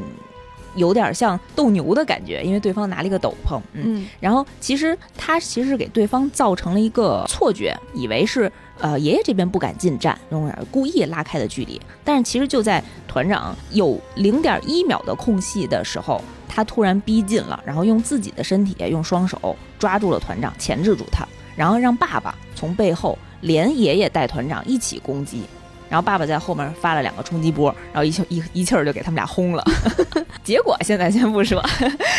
[0.77, 16.22] 有点像斗牛的感觉，因为对方拿了一个斗篷，嗯，然后其实他其实是给对方造成了一个错觉，以为是呃爷爷这边不敢近战，用故意拉开的距离，但是其实就在团长有零点一秒的空隙的时候。
[16.55, 25.43] 他突然逼近了，然后用自己的身体用双手抓住了团长，钳制住他，然后让爸爸从背后连爷爷带团长一起攻击，
[25.88, 29.64] 然后爸爸在后面发了两个冲击波，然后一气一一气儿就给他们俩轰了。
[30.45, 31.61] 结果现在先不说，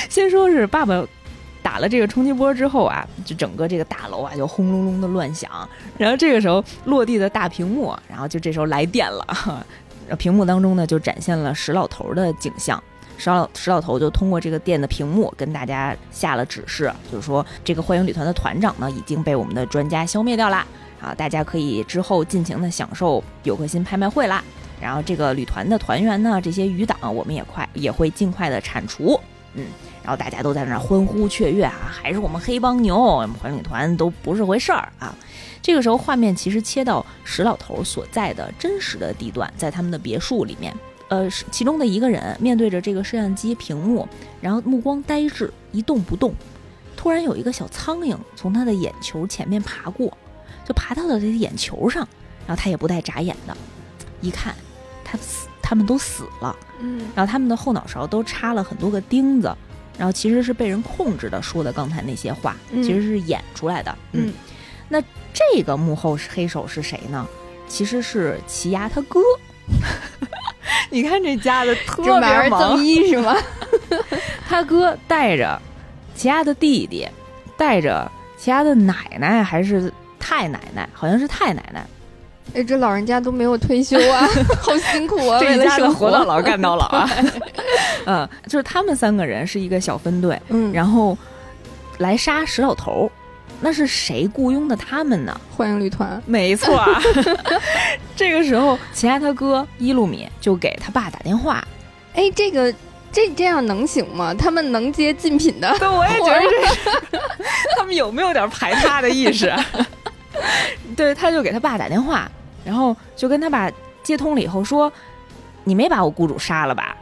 [0.10, 1.02] 先说是爸爸
[1.63, 5.50] 打了这个冲击波之后啊，就整个这个大楼啊就轰隆隆的乱响，
[5.98, 9.65] 然后这个时候落地的大屏幕，然后就这时候来电了，
[10.19, 12.84] 屏幕当中呢就展现了石老头的景象。
[13.17, 20.65] 石老石老头就通过这个店的屏幕跟大家下了指示，就是说这个幻影旅团的团长呢已经被我们的专家消灭掉啦，
[21.01, 24.43] 啊，大家可以之后尽情的享受有颗心拍卖会啦。
[24.82, 29.19] 然后这个旅团的团员呢，这些余党我们也快也会尽快的铲除，
[29.54, 29.65] 嗯，
[30.04, 35.15] 然后大家都在那欢呼雀跃啊，还是我们黑帮牛，我们幻影旅团都不是回事儿啊。
[35.62, 40.71] 这个时候画面其实切到石老头所在的真实的地段，在他们的别墅里面。
[41.08, 44.08] 呃，是其中的一个人面对着这个摄像机屏幕，
[44.41, 46.34] 然后目光呆滞，一动不动。
[46.98, 50.18] 突然有一个小苍蝇从他的眼球前面爬过，
[50.65, 52.08] 就爬到了他的眼球上，
[52.48, 53.56] 然后他也不带眨眼的，
[54.22, 54.56] 一看，
[55.04, 56.56] 他死，他们都死了。
[56.80, 59.56] 嗯，然后他们的后脑勺都插了很多个钉子，
[60.00, 63.96] 然后其实是被人控制的，说的刚才那些话，其实是演出来的。
[64.13, 64.34] 嗯，
[64.89, 65.00] 那
[65.32, 67.28] 这个幕后黑手是谁呢？
[67.68, 69.20] 其实是奇牙他哥。
[70.89, 73.36] 你看这家的特别忙，是吗？
[74.47, 75.60] 他哥带着
[76.15, 77.08] 其他的弟弟，
[77.58, 81.86] 带着其他的奶奶还是太奶奶，好像是太奶奶。
[82.54, 84.28] 哎，这老人家都没有退休啊，
[84.62, 85.39] 好辛苦啊！
[85.39, 87.10] 这一家子活到老干到老啊。
[88.06, 91.17] 嗯，就是他们三个人是一个小分队，嗯，然后
[91.97, 93.12] 来杀石老头。
[93.65, 95.41] 那是谁雇佣的他们呢？
[95.58, 96.80] 欢迎旅团，没错。
[98.15, 101.67] 这个时候，齐亚他哥伊路米就给他爸打电话。
[102.13, 102.71] 哎，这个
[103.12, 104.36] 这这样能行吗？
[104.36, 105.75] 他们能接竞品的？
[105.80, 107.19] 对，我也觉得这是。
[107.75, 109.51] 他们有没有点排他的意识？
[110.95, 112.30] 对，他就给他爸打电话，
[112.63, 113.67] 然后就跟他爸
[114.04, 114.93] 接通了以后说
[115.65, 116.95] ：“你没把我雇主杀了吧？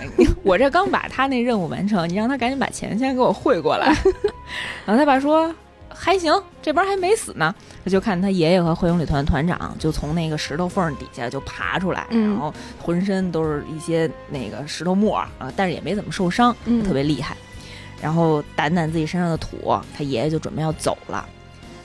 [0.44, 3.86] 我这刚把他那任务完成，你让他赶紧把钱先给我汇过来。”
[4.84, 5.50] 然后他爸说。
[5.94, 7.54] 还行，这边还没死呢。
[7.84, 17.36] 他就看他爷爷和会勇旅团团长就从那个石头缝底下就爬出来，然后浑身都是一些那个石头沫啊，但是也没怎么受伤，特别厉害。
[18.00, 21.26] 然后掸掸自己身上的土，他爷爷就准备要走了。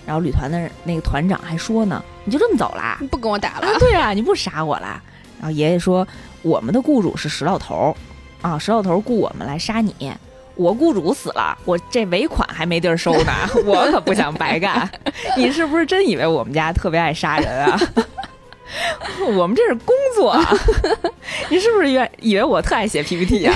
[0.05, 2.97] 然后旅团的那个团长还说呢：“你就这么走啦？
[3.09, 3.79] 不跟我打了？
[3.79, 5.01] 对啊，你不杀我啦？”
[5.41, 6.07] 然后爷爷说
[6.43, 7.95] ：“我们的雇主是石老头
[8.41, 9.93] 啊，石老头雇我们来杀你。”
[10.55, 13.31] 我雇主死了，我这尾款还没地儿收呢，
[13.65, 14.89] 我可不想白干。
[15.37, 17.79] 你是不是真以为我们家特别爱杀人啊？
[19.35, 20.35] 我们这是工作，
[21.49, 23.53] 你是不是原以为我特爱写 PPT 啊？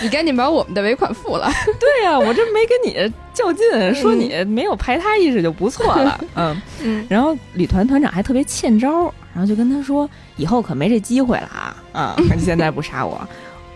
[0.00, 1.50] 你赶紧把我们的尾款付了。
[1.80, 6.20] 对呀，我这没跟你较劲，说你没有排他意识就不错了。
[6.34, 7.06] 嗯嗯。
[7.08, 11.76] 然后旅团团长还特别欠招，然后就跟他说：“以后可没这机会了啊！
[11.92, 13.26] 啊，现在不杀我，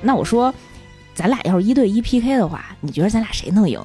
[0.02, 0.54] 那我说。”
[1.20, 3.78] 咱俩要是一对一 PK 的话，你觉得咱俩谁能赢？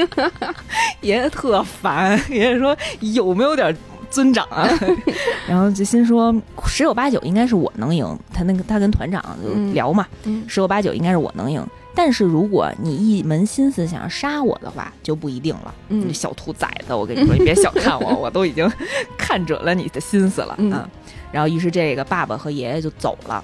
[1.00, 3.74] 爷爷特烦，爷爷说有没有点
[4.10, 4.68] 尊长啊？
[5.48, 6.34] 然后就心说
[6.66, 8.06] 十有八九应该是我能赢。
[8.34, 10.06] 他那个他跟团长就聊嘛，
[10.46, 11.66] 十有八九应该是我能赢。
[11.94, 15.74] 但是如果你一门心思想要杀我的话，就不一定了。
[15.88, 18.70] 嗯，小兔崽子，我跟你说，你别小看我，我都已经
[19.16, 20.86] 看准了你的心思了啊。
[21.32, 23.42] 然后于是这个爸爸和爷爷就走了。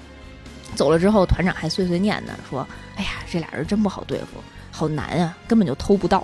[0.75, 2.65] 走了之后，团长还碎碎念呢，说。
[2.95, 6.21] 哎呀，这俩人真不好对付，好难啊，根本就偷不到。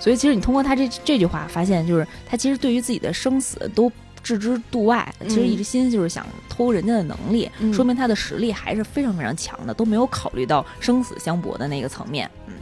[0.00, 3.88] 所以其实你通过他这这句话发现，就是他其实对于自己的生死都
[4.20, 12.28] 置之度外，其实一心就是想偷人家的能力，说明他的实力还是非常非常强的，都没有考虑到生死相搏的那个层面。
[12.48, 12.54] 嗯，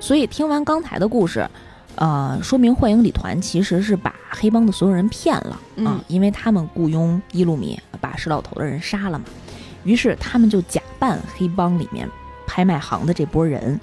[0.00, 1.48] 所以听完刚才的故事，
[1.94, 9.26] 呃，说明幻影旅团其实是把黑帮的所有人骗了啊，因为他们雇佣伊路米把石老头的人杀了嘛，
[9.84, 12.08] 于是他们就假扮黑帮里面
[12.46, 13.78] 拍卖行的这波人，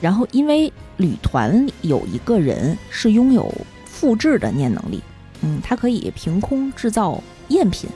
[0.00, 3.52] 然后因为旅团有一个人是拥有
[3.84, 5.02] 复制的念能力，
[5.40, 7.88] 嗯，他可以凭空制造赝品。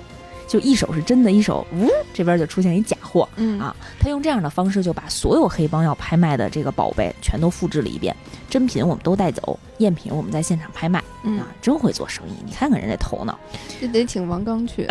[0.48, 8.14] 就一手是真的，一手呜，这边就出现一假货，嗯啊，他用这样的方式就把所有黑帮要拍卖的这个宝贝全都复制了一遍，
[8.48, 13.36] 真品我们都带走，赝品我们在现场拍卖，啊，真会做生意，你看看人家头脑，
[13.80, 14.86] 这得请王刚去，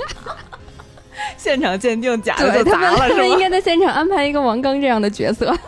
[1.36, 5.54] 现场鉴定假的就砸了，他们应该在现场安排一个王刚这样的角色。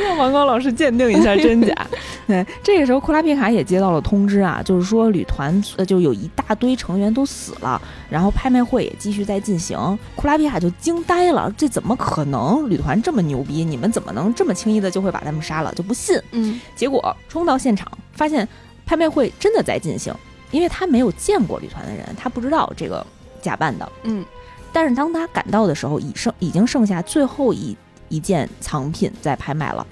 [0.00, 1.74] 让王刚老师鉴定一下真假。
[2.26, 9.76] 对，这个时候库拉皮卡也接到了通知啊，就是说旅团呃就有一大堆成员都死了，然后拍卖会也继续在进行。
[10.14, 12.70] 库拉皮卡就惊呆了，这怎么可能？
[12.70, 15.74] 旅团这么牛逼，你们怎么能这么轻易的就会把他们杀了？
[15.74, 16.18] 就不信。
[16.30, 18.48] 嗯，结果冲到现场，发现
[18.86, 20.14] 拍卖会真的在进行，
[20.50, 23.04] 因为他没有见过旅团的人，他不知道这个
[23.44, 23.92] 假扮的。
[24.02, 24.24] 嗯，
[24.72, 27.76] 但是当他赶到的时候，已剩已经剩下最后一。
[28.10, 29.84] 一件藏品在拍卖了，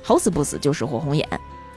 [0.00, 1.28] 好死不死就是火红眼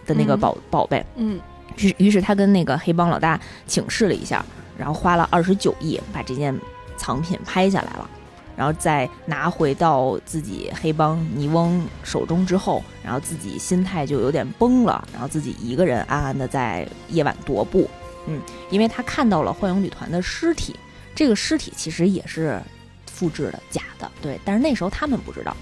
[0.06, 1.04] 的那个宝宝贝。
[1.16, 1.42] 嗯，
[1.78, 3.38] 于于是他跟那个黑帮老大
[3.68, 4.46] 请示了一下，
[4.78, 6.58] 然后花了二十九亿把这件
[6.96, 8.10] 藏品拍下来了，
[8.56, 17.90] 然后再拿回到自己黑帮尼翁手中之后，然后自己心态就有点崩了，然后自己一个人暗暗的在夜晚踱步。
[18.28, 18.40] 嗯，
[18.70, 20.76] 因为他看到了幻影旅团的尸体，
[21.16, 22.62] 这个尸体其实也是。
[23.08, 25.56] 复制的假的，对，但是那时候他们不知道。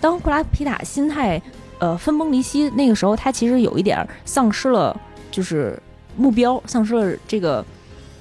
[0.00, 1.40] 当库拉皮塔心态
[1.78, 5.00] 呃分崩离析，那个时候他其实有一点丧失了，
[5.30, 5.80] 就是
[6.16, 7.64] 目标，丧失了这个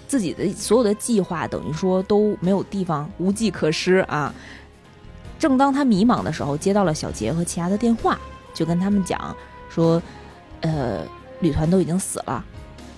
[0.07, 4.31] 自己的所有的计划，等于说都没有地方，无计可施啊。
[5.39, 8.19] 正当他迷茫的时候，接到了小杰和其他的电话，
[8.53, 9.35] 就跟他们讲
[9.67, 9.99] 说，
[10.61, 11.03] 呃，
[11.39, 12.45] 旅团都已经死了。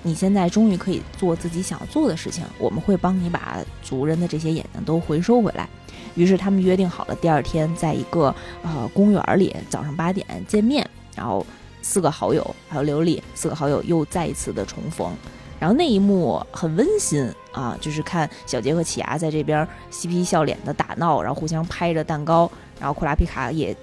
[0.03, 5.69] 你现在终于可以做自己想做的事情，我们会帮你把族人的这些眼睛都回收回来。
[6.15, 8.33] 于是他们约定好了，第二天在一个
[8.63, 10.87] 呃公园里早上八点见面。
[11.15, 11.45] 然后
[11.81, 15.13] 四个好友还有琉璃四个好友又再一次的重逢。
[15.59, 23.75] 然后那一幕很温馨啊，就是看小杰和奇亚在这边嬉皮笑脸的打闹，然后互相拍着蛋糕，然后库拉皮卡也。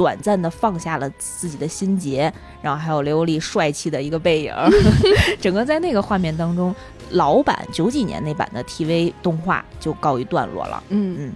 [0.00, 2.32] 短暂的放下了自己的心结，
[2.62, 4.54] 然后还有刘丽帅气的一个背影，
[5.38, 6.74] 整个在那个画面当中，
[7.10, 10.82] 老版九几年那版的 TV 动画就告一段落了。
[10.88, 11.32] 嗯嗯，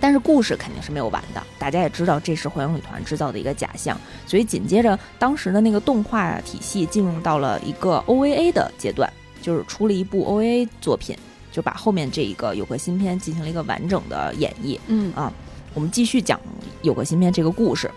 [0.00, 9.08] 但是故事肯定是没有完的，大家也知道这是幻影旅团制造的一个假象，所以紧接着当时的那个动画体系进入到了一个 OVA 的阶段，
[9.40, 11.16] 就是出了一部 OVA 作品，
[11.52, 14.76] 就把后面这一个有个新片进行了一个完整的演绎。
[14.88, 15.32] 嗯啊。
[15.78, 16.40] 我们继续讲
[16.82, 17.88] 有个芯片这个故事。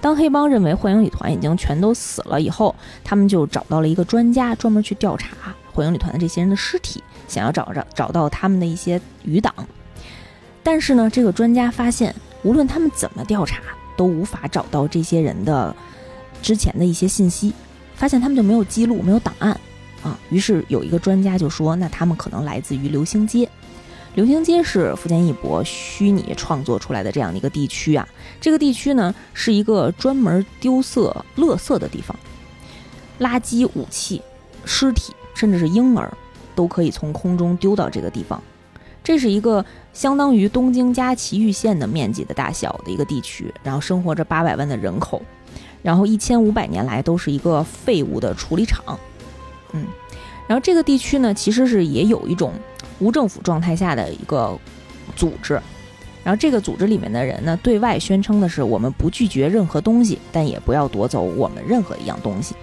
[0.00, 9.54] 当黑帮认为幻影旅团已经全都死了以后，他们就找到了一个专家，专门去调查幻影旅团的这些人的尸体，想要找着找到他们的一些余党。
[10.62, 13.60] 但是呢，这个专家发现，无论他们怎么调查，
[13.98, 15.76] 都无法找到这些人的
[16.40, 17.52] 之前的一些信息，
[17.96, 19.50] 发现他们就没有记录，没有档案
[20.02, 20.18] 啊。
[20.30, 23.46] 于是有一个专家就说：“那他们可能来自于流星街。”
[24.16, 28.06] 流行街是福建一博虚拟创作出来的这样的一个地区啊，
[28.40, 32.16] 这个地区呢是一个专门丢色垃圾的地方，
[33.20, 34.20] 垃圾、武器、
[34.64, 36.12] 尸体，甚至是婴儿，
[36.56, 38.42] 都可以从空中丢到这个地方。
[39.04, 45.22] 这是一个相当于东京加埼玉县的面积的大小的一个地区，然后生活着八百万的人口，
[45.82, 48.98] 然后一千五百年来都是一个废物的处理厂。
[49.72, 49.86] 嗯，
[50.48, 52.52] 然后这个地区呢，其实是也有一种。
[53.00, 54.56] 无政府状态下的一个
[55.16, 55.54] 组织，
[56.22, 62.54] 然后这个组织里面的人呢，对外宣称的是我们不拒绝任何东西，但也不要夺走我们任何一样东西。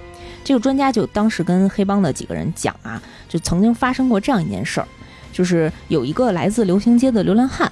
[0.44, 4.88] 这个专家就当时跟黑帮的几个人讲啊，就曾经发生过这样一件事儿，
[5.34, 7.72] 就是有一个来自流行街的流浪汉，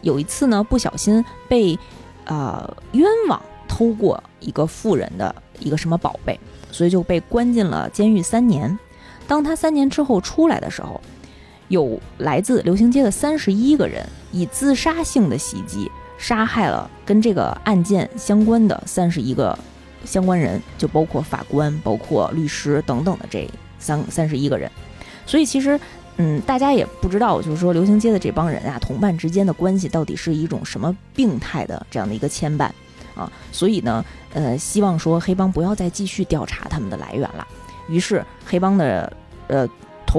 [0.00, 1.78] 有一次呢不小心被
[2.24, 6.38] 呃冤枉偷过一个富人的一个什么宝贝，
[6.70, 8.78] 所以就被关进了监狱三年。
[9.26, 11.00] 当他三年之后出来的时候。
[11.68, 19.58] 有来自流行街的三十一个人以自杀性的袭击杀害了跟这个案件相关的三十一个
[20.04, 23.48] 相关人，就包括法官、包括律师等等的这
[23.78, 24.70] 三三十一个人。
[25.26, 25.78] 所以其实，
[26.18, 32.70] 嗯，大家也不知道，就是说流行街的这帮人啊，同伴之间的关系到底是一种什么病态的这样的一个牵绊
[33.16, 33.30] 啊。
[33.50, 37.46] 所以呢，呃，希望说黑帮不要再继续调查他们的来源了。
[37.88, 39.12] 于是黑帮的，
[39.48, 39.68] 呃。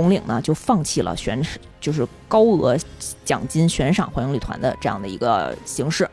[0.02, 1.41] 统领呢就放弃了悬
[1.80, 2.78] 就是高额
[3.26, 6.10] 奖金悬赏幻影旅团的这样的一个形式。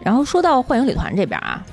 [0.00, 1.64] 然后说到幻影旅团这边啊，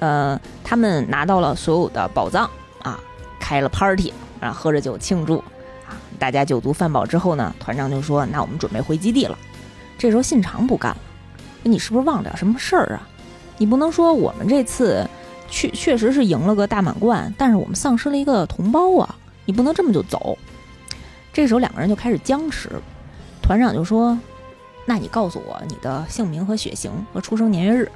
[0.00, 2.50] 呃，他们拿到了所有的宝藏
[2.82, 2.98] 啊，
[3.38, 5.38] 开了 party，啊喝着酒庆祝
[5.88, 9.38] 啊，大家酒足饭饱之后呢，团长就说：“那我们准备回基地了。”
[9.96, 10.98] 这时候信长不干了
[11.62, 13.08] ：“你是不是忘点什么事儿啊？
[13.56, 15.08] 你不能说我们这次
[15.48, 19.14] 确确实是赢了个大满贯，但是我们丧失了一个同胞啊！
[19.44, 20.36] 你不能这么就走。”
[21.36, 22.70] 这时候两个人就开始僵持，
[23.42, 24.18] 团长就说。
[24.86, 27.90] 那你告诉我你的姓名和血型和出生年月日。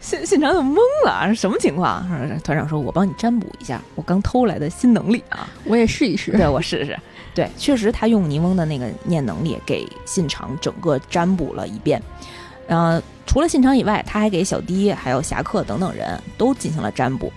[0.00, 0.76] 信信长就懵
[1.06, 2.06] 了，什么情况？
[2.44, 6.32] 团长说：“我帮你占卜一下，我刚偷来的新能力啊，我也试一试。
[6.32, 6.98] 对，我试试。
[7.34, 12.02] 对，确实他用尼翁的那个念能力给信长整个占卜了一遍。
[12.66, 17.32] 呃，除了信长以外，他还给小迪、还有侠客等等人都进行了占卜。”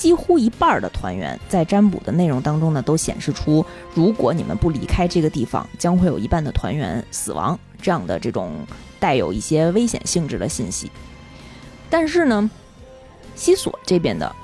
[0.00, 3.62] 几乎一半的团员在占卜的内容当中呢，都显示出，
[3.94, 8.66] 如果你们不离开这个地方，将会有一半的团员死亡这样的这种
[8.98, 10.90] 带有一些危险性质的信息。
[11.90, 12.50] 但是呢，
[13.34, 14.34] 西索这边的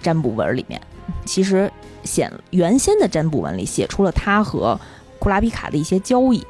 [0.00, 0.80] 占卜文里面，
[1.26, 1.70] 其实
[2.02, 4.80] 显原先的占卜文里写出了他和
[5.18, 6.42] 库拉皮卡的一些交易，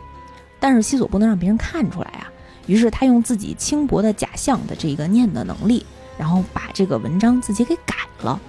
[0.60, 2.30] 但是西索不能让别人看出来啊，
[2.68, 5.84] 于是他用自己轻薄的假象的这个念的能力。
[6.18, 8.40] 然后把这个文章自己给改了，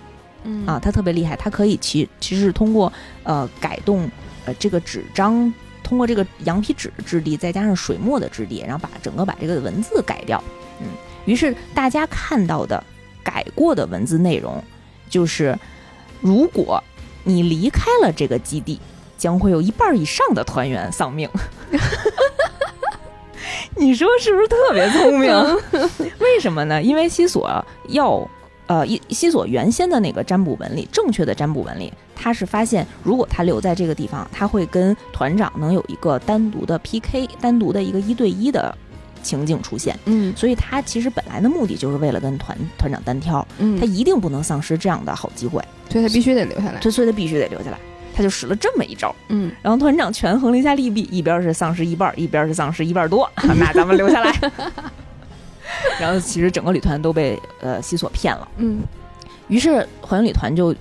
[0.43, 0.65] 嗯。
[0.65, 2.91] 啊，他特别厉害，他可以其其实是通过
[3.23, 4.09] 呃改动
[4.45, 5.53] 呃这个纸张，
[5.83, 10.43] 通过这个羊皮纸的质地，再加上水墨的质地，然后把整个把这个文字改掉，
[10.79, 10.87] 嗯，
[11.25, 12.83] 于是大家看到的
[13.23, 14.63] 改过的文字内容
[15.09, 15.57] 就是，
[16.21, 16.83] 如果
[17.23, 18.79] 你离开了这个基地，
[19.17, 21.29] 将会有一半以上的团员丧命。
[23.79, 25.31] 你说是不是特别聪明？
[26.19, 26.81] 为什么呢？
[26.81, 27.49] 因为西索
[27.89, 28.27] 要，
[28.65, 38.75] 呃，西西索原先的那个占卜文里，正确的占卜文里，他是发现，如果他留在这个地方，他会跟团长能有一个单独的 PK，单独的一个一对一的
[39.23, 39.97] 情景出现。
[40.05, 47.77] 嗯，所以他其实本来的目的就是为了跟团团长单挑，嗯，他一定不能丧失这样的好机会，所以他必须得留下来，所以他必须得留下来。
[48.17, 54.51] 他就使了这么一招，嗯，然后团长权衡了一下利弊，一边是丧尸一半，一边是丧尸一半多，那咱们留下来。
[56.01, 58.81] 然后其实整个旅团都被呃西索骗了，嗯，
[59.49, 60.75] 于是环游旅团就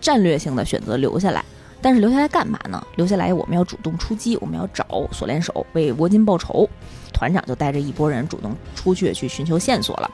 [0.00, 1.44] 战略性的选择留下来，
[1.82, 2.80] 但是留下来干嘛呢？
[2.94, 6.70] 留下来我们要主动出击，我们要找锁链手为沃金报仇。
[7.12, 10.08] 团长就带着一拨人主动出去去寻求线索了。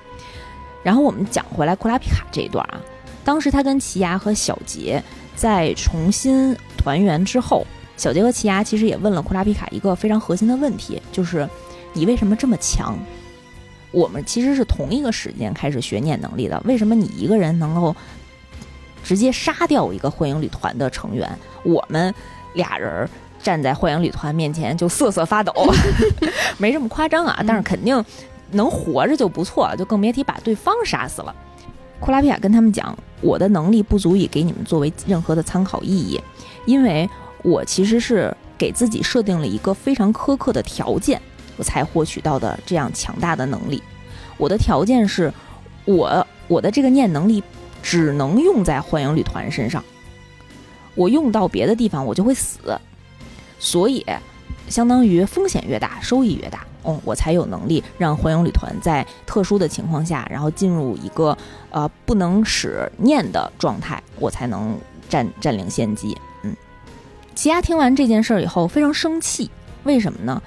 [0.83, 2.81] 然后我们讲回来库拉皮卡这一段啊，
[3.23, 5.03] 当时他跟奇牙和小杰。
[5.35, 7.67] 在重新团圆之后，
[7.97, 11.49] 小杰和奇亚其实也问了库拉皮卡一个非常核心的问题，就是
[11.93, 12.97] 你为什么这么强？
[13.91, 17.95] 我们其实是同一个时间开始学念能力的，为什么你一个人能够
[19.05, 21.29] 直接杀掉一个幻影旅团的成员？
[21.63, 22.15] 我们
[22.55, 23.09] 俩人
[23.43, 25.53] 站在幻影旅团面前就瑟瑟发抖，
[26.57, 28.03] 没这么夸张啊，但是肯定
[28.53, 31.35] 能活着就不错，就更别提把对方杀死了。
[32.03, 36.21] 库拉皮亚跟他们讲：“我的能力不足以给你们作为任何的参考意义，
[36.67, 37.09] 因为
[37.45, 41.23] 我其实是给自己设定了一个非常苛刻的条件，
[41.57, 43.81] 我才获取到的这样强大的能力。
[44.37, 45.33] 我的条件是，
[45.85, 47.41] 我我的这个念能力
[47.85, 49.85] 只能用在幻影旅团身上，
[50.97, 52.77] 我用到别的地方我就会死，
[53.61, 54.05] 所以
[54.69, 61.37] 相当于风险越大，收益越大。”嗯，我才有能力让幻影旅团在特殊的情况下，然后进入一个
[61.71, 64.77] 呃不能使念的状态，我才能
[65.09, 66.17] 占占领先机。
[66.43, 66.57] 嗯，
[67.35, 69.49] 奇亚听完这件事儿以后非常生气，
[69.85, 70.43] 为什么呢？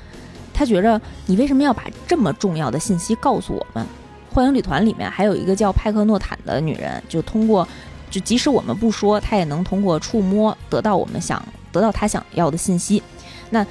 [0.53, 3.85] 他觉着你为什么要把这么重要的信息告诉我们？
[4.33, 7.65] 幻影旅团里面还有一个叫派克诺坦的女人，就通过
[8.09, 13.01] 就即使我们不说，她也能通过触摸得到我们想得到她想要的信息。
[13.49, 13.65] 那。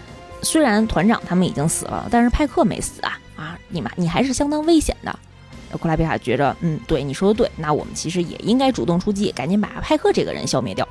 [0.44, 3.18] 虽然团长他们已经死了，但是派克没死啊！
[3.36, 5.18] 啊，你妈，你还是相当危险的。
[5.80, 10.86] 库拉皮卡觉着，嗯，对，你说的对，那我们其实也应该主动出击，赶紧把派克这个人消灭掉。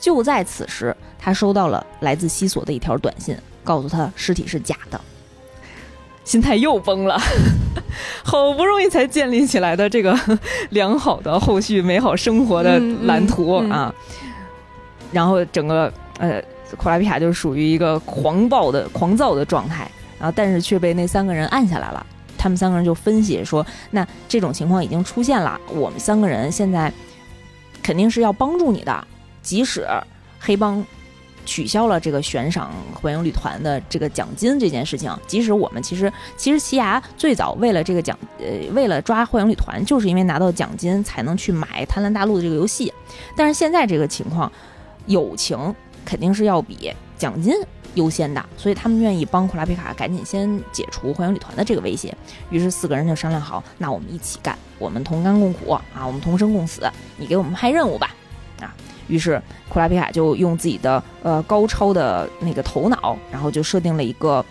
[0.00, 4.98] 就在此时，他收到了来自西索的一条短信，告诉他尸体是假的，
[6.24, 7.20] 心态又崩了。
[8.24, 10.18] 好不容易才建立起来的这个
[10.70, 13.94] 良好的后续美好生活的蓝图啊，
[15.12, 16.42] 然后整个呃。
[16.76, 19.88] 库拉皮卡就属于一个狂暴的、狂躁的状态，
[20.18, 22.04] 然后但是却被那三个人按下来了。
[22.38, 26.92] 他们三个人就分析说：“那这种情况已经出现了，我们三个人现在
[27.82, 29.06] 肯定是要帮助你的。
[29.42, 29.86] 即使
[30.38, 30.84] 黑帮
[31.44, 42.92] 取消了这个悬赏幻影旅团的这个奖金这件事情，即使我们其实其实奇牙最早为了这个奖呃为了抓幻影旅团，就是因为拿到奖金才能去买《贪婪大陆》的这个游戏。
[43.34, 44.52] 但是现在这个情况，
[45.06, 45.74] 友情。”
[46.06, 47.52] 肯定是要比奖金
[47.94, 52.16] 优先的，所以他们愿意帮库拉皮卡赶紧先解除幻影旅团的这个威胁。
[52.50, 58.14] 于是四个人就商量好，那我们一起干，我们同甘共苦啊，我们同生共死，你给我们派任务吧，
[58.60, 58.74] 啊。
[59.08, 64.44] 于是库拉皮卡就用自己的呃高超的那个头脑，然后就设定了一个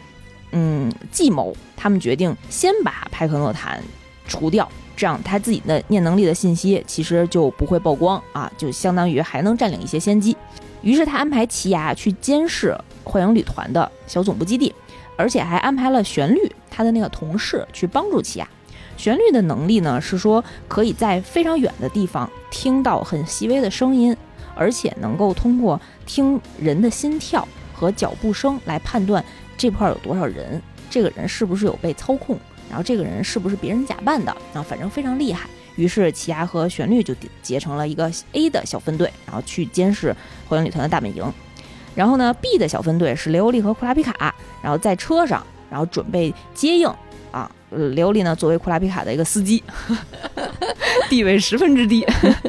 [0.52, 3.84] 嗯计谋，他们决定先把派克诺坦
[4.28, 4.68] 除掉。
[4.96, 10.36] 这样他自己的念能力的信息其实就不会曝光啊，就相当于还能占领一些先机。
[10.82, 14.74] 于是他安排奇亚去监视幻影旅团的小总部基地，
[15.18, 18.48] 而且还安排了旋律他的那个同事去帮助奇亚。
[18.96, 24.16] 旋律的能力呢是说可以在非常远的地方听到很细微的声音，
[24.56, 29.24] 而且能够通过听人的心跳和脚步声来判断
[29.58, 32.40] 这块有多少人，这个人是不是有被操控。
[32.70, 34.32] 然后这个人是不是别人假扮的？
[34.54, 35.48] 啊反正非常厉害。
[35.76, 40.16] 于是奇亚和旋律就结成了一个 A 的小分队，然后去监视
[40.48, 41.24] 火影旅团的大本营。
[41.94, 46.90] 然后呢，B 的小分队是雷欧利和库拉皮卡，然后在车上，然后准备接应。
[47.32, 49.62] 啊，雷欧利呢作为库拉皮卡的一个司机，
[51.10, 52.02] 地位十分之低。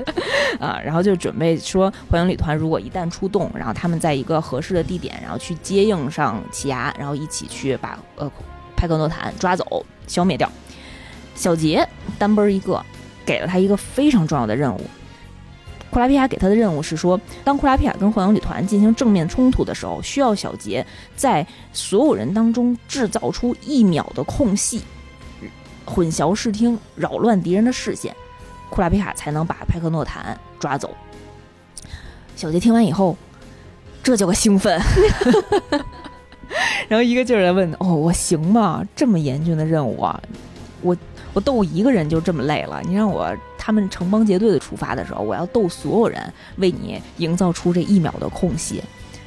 [0.61, 8.31] 啊，然后就准备说，火影旅团如果一旦出动，然后他们在一个合适的地点，然后去接应上奇亚，然后一起去把呃
[8.87, 9.84] 派克诺坦抓走。
[10.07, 10.49] 消灭掉
[11.34, 11.84] 小杰
[12.16, 12.80] 单奔一个，
[13.24, 14.80] 给了他一个非常重要的任务。
[15.91, 24.82] 库拉皮卡给他的任务是说，当库拉皮卡跟幻影旅团进行正面冲突的时候，需要小杰在所有人当中制造出一秒的空隙，
[25.84, 28.14] 混淆视听，扰乱敌人的视线，
[28.70, 30.95] 库拉皮卡才能把派克诺坦抓走。
[32.37, 33.16] 小杰听完以后，
[34.05, 34.80] 这叫个兴奋。
[36.89, 38.83] 然后一个劲儿在问：“哦，我行吗？
[38.95, 40.21] 这么严峻的任务啊，
[40.83, 40.97] 我
[41.33, 48.83] 我斗一个人就这么累了，你让我他们成帮结队的出发的时候，我要斗所有人，为你营造出这一秒的空隙。”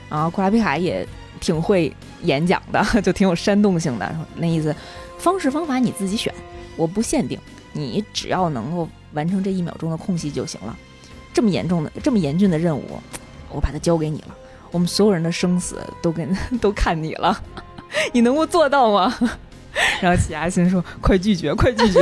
[0.10, 1.08] 啊，库拉皮卡也
[1.40, 1.94] 挺会
[2.24, 4.76] 演讲的，就挺有煽动性的，那意思，
[5.18, 6.34] 方式方法你自己选，
[6.76, 7.38] 我不限定，
[7.74, 10.76] 你只要能够完成这一秒钟的空隙就行了。
[11.32, 13.00] 这么严重的、这么严峻的任务，
[13.52, 14.36] 我把它交给你了。
[14.72, 17.42] 我们所有人的生死都跟 都看你了，
[18.14, 19.14] 你能够做到吗？
[20.02, 22.02] 然后齐亚心说：“快拒绝，快拒绝。”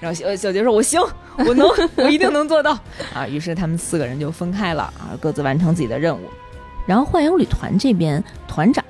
[0.00, 1.00] 然后小小杰说：“我行，
[1.38, 2.72] 我能，我一定能做到。”
[3.14, 6.22] 啊，于是他们四个人就分开了啊，各自完成自己的任务。
[6.86, 8.84] 然后幻影旅团这边，团长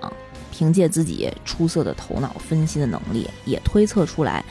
[0.51, 4.45] 凭借自己出色的头脑分析的能力，也推测出来，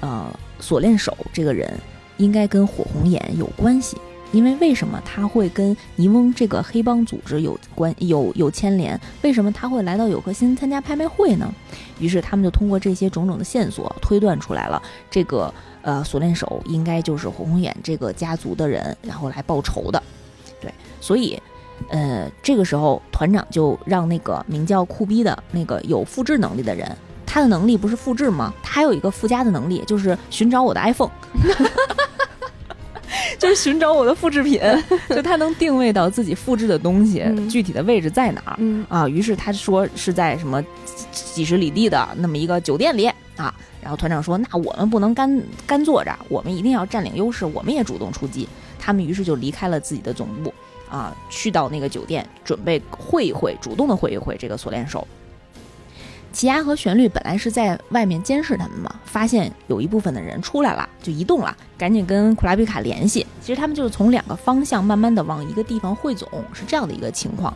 [0.00, 0.26] 呃，
[0.60, 1.78] 锁链手这个人
[2.18, 3.96] 应该跟火红眼有关系。
[4.34, 9.00] 因为为什么他会跟尼翁这个黑帮组织有关有有牵连？
[9.22, 11.48] 为什么他会来到有颗星参加拍卖会呢？
[12.00, 20.02] 于是他们就通过这些种种的线索推断出来了，这个呃锁链手应该就是火红眼这个家族的人，然后来报仇的。
[20.60, 21.40] 对，所以
[21.88, 26.90] 呃这个时候团长就让那个名叫酷逼的那个有复制能力的人，
[27.24, 28.52] 他的能力不是复制吗？
[28.64, 31.12] 他还有一个附加的能力，就是寻找我的 iPhone。
[33.38, 34.60] 就是寻找我的复制品，
[35.10, 38.58] 就他能定位到自己复制的东西具体的位置在哪儿
[38.88, 39.08] 啊？
[39.08, 40.62] 于是他说是在什么
[41.12, 43.06] 几十里地的那么一个酒店里
[43.36, 43.54] 啊。
[43.82, 48.48] 然后团长说：“那我们不能干干坐着，我们一定要占领优势，我们也主动出击。”
[48.80, 50.52] 他们于是就离开了自己的总部
[50.90, 55.06] 啊，去到那个酒店，准备会一会，主动的会一会这个锁链手。
[56.34, 63.24] 奇亚和旋律本来是在外面监视他们嘛，发现有一部分的人出来了，就移动了，赶紧跟库拉皮卡联系。
[63.40, 67.54] 其实他们就是从两个方向慢慢的往一个地方汇总，是这样的一个情况。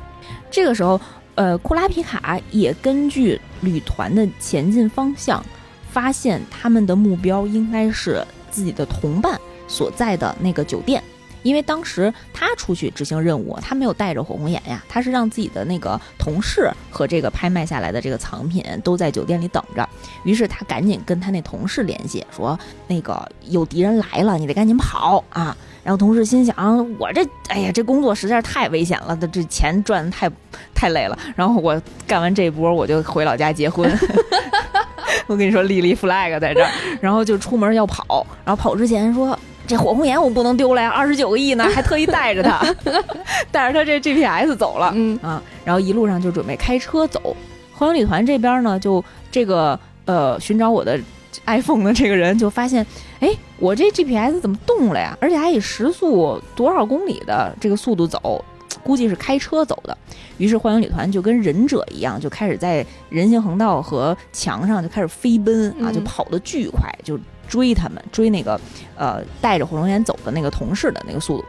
[0.48, 0.98] 这个时候，
[1.34, 5.44] 呃，库拉皮卡也根据旅团的前进方向，
[5.90, 11.02] 发现他们的目标应该是自己的同伴所在的那个酒店。
[11.42, 19.88] 因为当时他出去执行任务，他没有带着火红眼呀，他是让自己的那个同事和这个拍卖下来的这个藏品都在酒店里等着。
[20.24, 25.56] 于是他赶紧跟他那同事联系，说那个有敌人来了，你得赶紧跑啊！
[25.84, 26.54] 然后同事心想，
[26.98, 30.30] 我这哎呀，这工作实在是太危险了，这这钱赚的太
[30.74, 31.18] 太累了。
[31.34, 33.90] 然后我干完这波，我就回老家结婚。
[35.26, 36.70] 我跟你说，立立 flag 在这儿，
[37.00, 39.38] 然后就出门要跑，然后跑之前说。
[39.68, 42.74] 这火红岩我不能丢了呀，二十九个亿呢，还特意带着他，
[43.52, 47.36] 带着他这 GPS 走了，嗯啊，然后一路上就准备开车走。
[47.74, 50.98] 黄影旅团这边呢，就这个呃寻找我的
[51.44, 52.84] iPhone 的这个人就发现，
[53.20, 55.14] 哎，我这 GPS 怎么动了呀？
[55.20, 58.42] 而且还以时速多少公里的这个速度走，
[58.82, 59.94] 估计是开车走的。
[60.38, 67.20] 于是幻影旅团就跟忍者一样，就开始在人行横道和墙上就开始飞奔啊，就跑得巨快，就。
[67.48, 68.60] 追他们，追那个，
[68.96, 71.44] 呃，带着火龙眼走的那个同事的那个速度，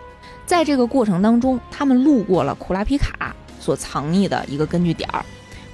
[0.46, 5.24] 在这个过程当中，他们路过了库拉皮卡所藏匿的一个根据点儿。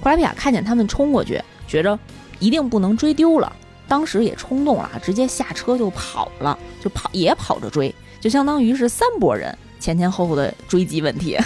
[0.00, 1.98] 库拉皮卡看见他们冲过去，觉着
[2.38, 3.50] 一定不能追丢了，
[3.88, 11.38] 当时也冲动了，直接下车就跑了，就跑也跑着追，就相当于是三拨人前前后后的追击问题。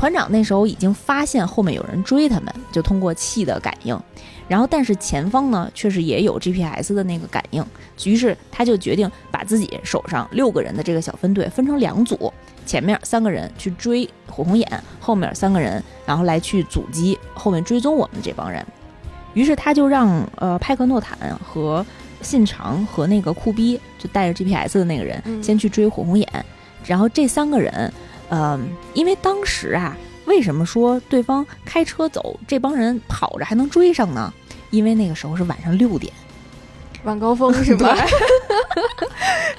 [0.00, 3.94] 团长那时候已经发现后面有人追他们，就通过气的感应，
[4.48, 7.62] 然后但是前方呢确实也有 GPS 的那个感应，
[8.04, 12.32] 于是他就决定把自己手上六个人的这个小分队分成两组，
[12.64, 14.66] 前面三个人去追火红眼，
[14.98, 18.64] 后面三个人然后来去阻击后面追踪我们这帮人。
[19.34, 21.84] 于是他就让呃派克诺坦和
[22.22, 26.26] 信长和那个酷逼就带着 GPS 的那个人先去追火红眼，
[26.86, 27.92] 然后这三个人。
[28.30, 34.32] 嗯，因为当时啊，为什么说对方开车走，这帮人跑着还能追上呢？
[34.70, 36.12] 因为那个时候是晚上六点，
[37.02, 37.96] 晚高峰是吧？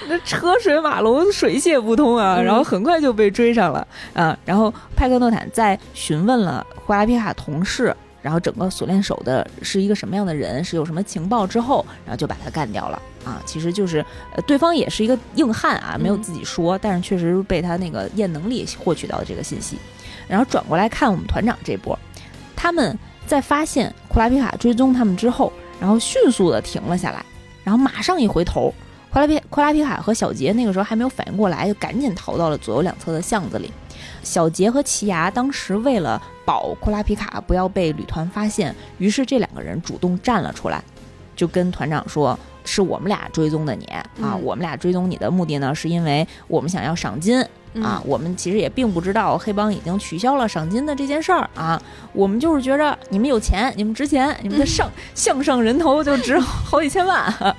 [0.07, 4.37] 那车水马龙，水泄不通啊，然后很快就被追上了啊。
[4.45, 7.95] 然后派克诺坦在询问了胡拉皮卡同事。
[8.21, 13.41] 然后整个锁链手的是一个什么样的人，是有什么情报之后，然后就把他干掉了啊！
[13.45, 14.05] 其实就是，
[14.35, 19.77] 呃，对方也是一个硬汉啊，没有自己说，但是确实被他那个验能力获取到的这个信息。
[20.27, 21.97] 然后转过来看我们团长这波，
[22.55, 27.25] 他们在发现库拉皮卡追踪他们之后，然后迅速的停了下来，
[27.63, 28.73] 然后马上一回头，
[29.11, 33.71] 库拉皮库拉皮卡和小杰那个时候还没有反应过来，就赶紧逃到了左右两侧的巷子里。
[34.23, 40.83] 小杰和奇牙当时为了保库拉皮卡不要被旅团发现，于是这两个人主动站了出来，
[41.35, 43.85] 就跟团长说：“是我们俩追踪的你
[44.21, 47.43] 啊，我们俩追踪你的目的呢，是因为我们想要赏金
[47.81, 48.01] 啊。
[48.05, 51.81] 我们其实也并不知道黑帮已经取消了赏金的这件事儿啊。
[52.13, 57.55] 我们就是觉着你们有钱，你们值钱，你们的上项上人头就值好几千万啊。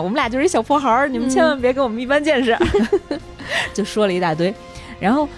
[0.00, 2.56] 我们俩就是一小破孩儿，你们千万别跟我们一般见识。
[3.74, 4.54] 就说了一大堆，
[4.98, 5.28] 然后。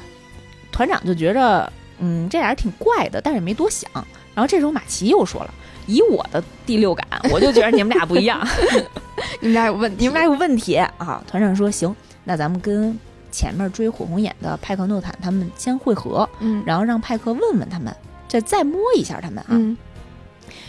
[0.81, 3.87] 团长就觉着，嗯，这俩人挺怪的，但是也没多想。
[4.35, 5.53] 然后这时候马奇又说了
[5.87, 8.41] ：“以我的第六感，我就觉得你们俩不一样，
[9.41, 12.99] 你们俩有问题，你们俩有问题啊！”团长说：“行，那咱们跟
[13.31, 17.95] 前面追火红眼的派克诺坦他们先会合，嗯，然后让派克问问他们，
[18.26, 19.76] 再再摸一下他们啊。”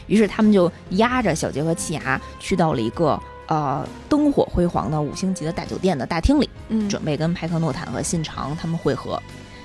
[0.08, 9.18] 于是他们就押着小杰和气牙去到了一个呃灯火辉煌的五星级的大酒店的大厅里，嗯，准备跟派克诺坦和信长他们会合。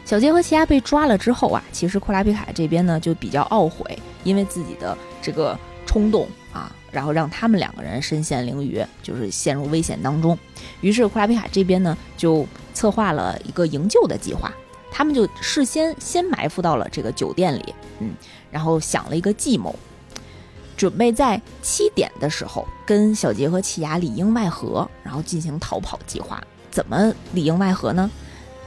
[0.07, 10.39] 小杰和奇亚被抓了之后啊，其实库拉皮卡这边呢就比较懊悔，因为自己的这个冲动啊，然后让他们两个人身陷囹圄，就是陷入危险当中。
[10.81, 14.53] 于是库拉皮卡这边呢就策划了一个营救的计划，
[14.93, 18.13] 他们就事先先埋伏到了这个酒店里，嗯，
[18.53, 19.75] 然后想了一个计谋，
[20.77, 26.41] 准备在七点的时候跟小杰和奇亚里应外合，然后进行逃跑计划。
[26.71, 28.09] 怎么里应外合呢？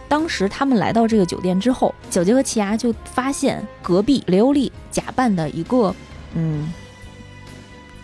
[0.10, 5.96] 当时他们来到这个酒店之后，小杰和奇牙就发现隔壁雷欧利假扮的一个，
[6.34, 6.74] 嗯，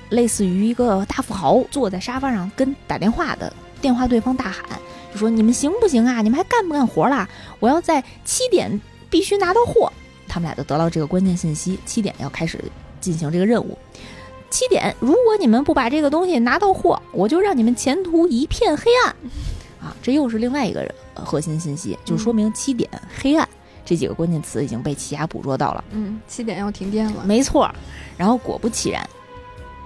[0.10, 3.52] 类似于一个大富豪坐在沙发上跟打电话的
[3.82, 4.64] 电话对方大喊，
[5.12, 6.22] 就说：“你们行不行啊？
[6.22, 7.28] 你们还干不干活啦？
[7.60, 8.80] 我要在七点
[9.10, 9.92] 必须拿到货。”
[10.30, 12.64] 他们俩就得到这个关键信息，七点要开始
[13.02, 13.78] 进行这个任务。
[14.52, 19.16] 七点，如果你们不把这个东西拿到货，我就让你们前途一片黑暗。
[19.82, 20.94] 啊，这又是另外一个人。
[21.16, 22.90] 核心信息就说明七点
[23.20, 23.48] 黑暗
[23.86, 25.84] 这几个关键词已经被奇亚捕捉到了。
[25.92, 27.70] 嗯，七点要停电了，没错。
[28.18, 29.08] 然后果不其然，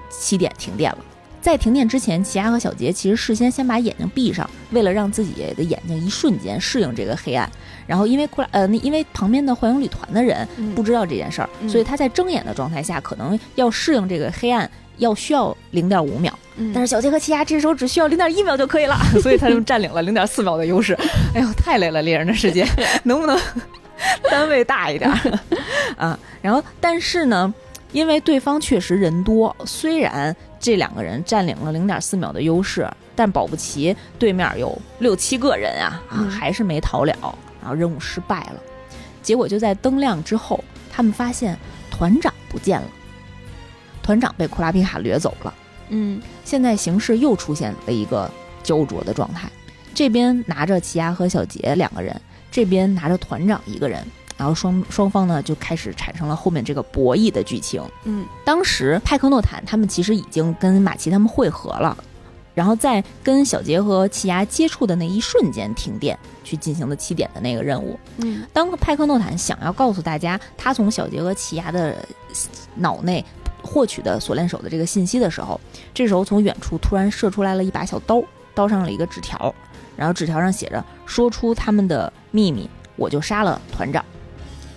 [0.09, 0.97] 七点停电了。
[1.41, 7.49] 在停电之前，奇亚和小杰其实事先先把眼睛闭上，为了让自己的眼睛一瞬间适应这个黑暗。
[7.87, 14.69] 然后因为库拉呃，那因为旁边的幻影旅团的人不知道这件事儿，所以他在睁眼的状态下可能要适应这个黑暗。
[14.99, 16.31] 要需要零点五秒，
[16.73, 20.93] 但是小杰和奇亚这时候只需要零点一秒就可以了， 所以他就占领了零点四秒的优势。
[21.33, 22.65] 哎呦，太累了，猎人的世界，
[23.03, 23.39] 能不能
[24.29, 25.09] 单位大一点
[25.97, 26.17] 啊？
[26.41, 27.53] 然后，但是呢，
[27.91, 37.15] 因为对方确实人多，虽然这两个人占领了零点四秒的优势，但保不齐对面有六七个人啊，啊，还是没逃了，
[37.61, 38.55] 然后任务失败了。
[39.21, 41.57] 结果就在灯亮之后，他们发现
[41.89, 42.87] 团长不见了。
[44.01, 45.53] 团长被库拉皮卡掠走了，
[45.89, 48.29] 嗯，现在形势又出现了一个
[48.63, 49.49] 焦灼的状态，
[49.93, 52.19] 这边拿着奇亚和小杰两个人，
[52.51, 54.03] 这边拿着团长一个人，
[54.37, 61.97] 然后双双方呢就开始产生了后面这个博弈的剧情，嗯，当时派克诺坦他们其实已经跟马奇他们会合了，
[62.53, 72.05] 然后在跟小杰和奇亚接触的那一瞬间停电，去进行的七点的那个任务，嗯，当派克诺坦想要告诉大家他从小杰和奇亚的
[72.75, 73.23] 脑内。
[73.63, 75.59] 获取的锁链手的这个信息的时候，
[75.93, 78.21] 这时候从远处突然射出来了一把小刀，
[78.53, 79.53] 刀上了一个纸条，
[79.95, 84.03] 然后纸条上写着：“说出他们的秘密，我就杀了团长。”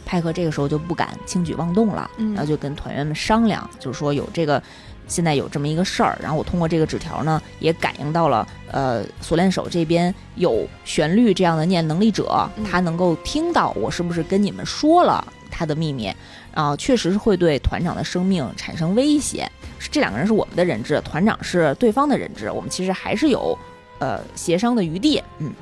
[0.04, 4.62] 派克这个时候就不敢轻举妄动了，然后就跟团员们商量，就是说有这个
[5.08, 16.12] 现在有这么一个事儿，然后我通过这个纸条呢，也感应到了，呃，锁链手这边有旋律这样的念能力者，他能够听到我是不是跟你们说了他的秘密，
[16.54, 19.50] 啊，确实是会对团长的生命产生威胁。
[19.90, 23.58] 这两个人是我们的人质，团长是对方的人质，我们其实还是有
[23.98, 25.52] 呃协商的余地，嗯。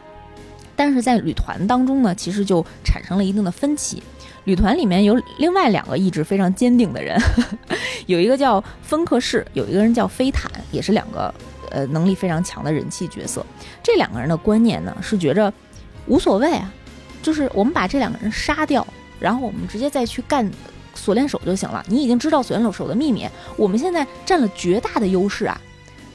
[0.76, 4.02] 但是在旅团当中呢，其实就产生了一定的分歧。
[4.44, 7.20] 旅团里面有另外两个意志非常坚定的人，
[8.06, 11.32] 有一个叫芬克士，有一个人叫飞坦，也是两个
[11.70, 13.44] 呃能力非常强的人气角色。
[13.82, 15.52] 这两个人的观念呢是觉着
[16.06, 16.72] 无所谓啊，
[17.22, 18.86] 就是我们把这两个人杀掉，
[19.18, 20.50] 然后我们直接再去干
[20.94, 21.84] 锁链手就行了。
[21.88, 25.60] 你已经知道锁链手的秘密，我们现在占了绝大的优势啊。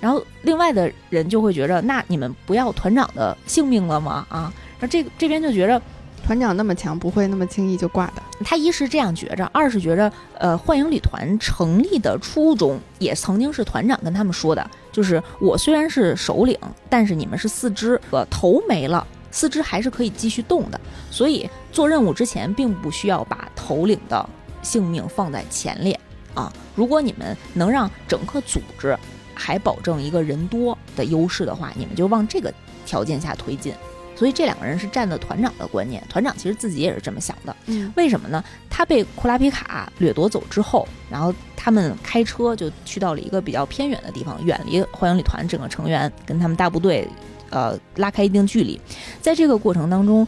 [0.02, 4.26] 然后另外的人就会觉着，那你们不要团长的性命了吗？
[4.30, 5.82] 啊，那这这边就觉着，
[6.24, 8.22] 团长那么强，不会那么轻易就挂的。
[8.44, 16.56] 他一是这样觉着，二是觉着，呃，幻影旅团成立的初衷也曾经是团长跟他们说的，就是我虽然是首领，
[16.88, 20.80] 但是你们是四肢，呃，头没了，四肢还是可以继续动的。
[21.10, 24.30] 所以做任务之前，并不需要把头领的
[24.66, 25.98] 性命放在前列
[26.34, 26.52] 啊。
[26.76, 28.98] 如果你们能让整个组织。
[29.38, 32.52] 还保证一个人多的优势的话，你们就往这个
[32.86, 33.74] 条件下推进。
[34.16, 37.54] 所以这两个人是站的团长的观念，团长其实自己也是这么想的。
[37.66, 38.42] 嗯，为什么呢？
[38.70, 47.06] 他被库拉皮卡掠夺走之后，然后他们开车就去到了一个比较偏远的地方，远离幻影旅团整个成员，跟他们大部队
[47.50, 48.80] 呃拉开一定距离。
[49.22, 50.26] 在这个过程当中，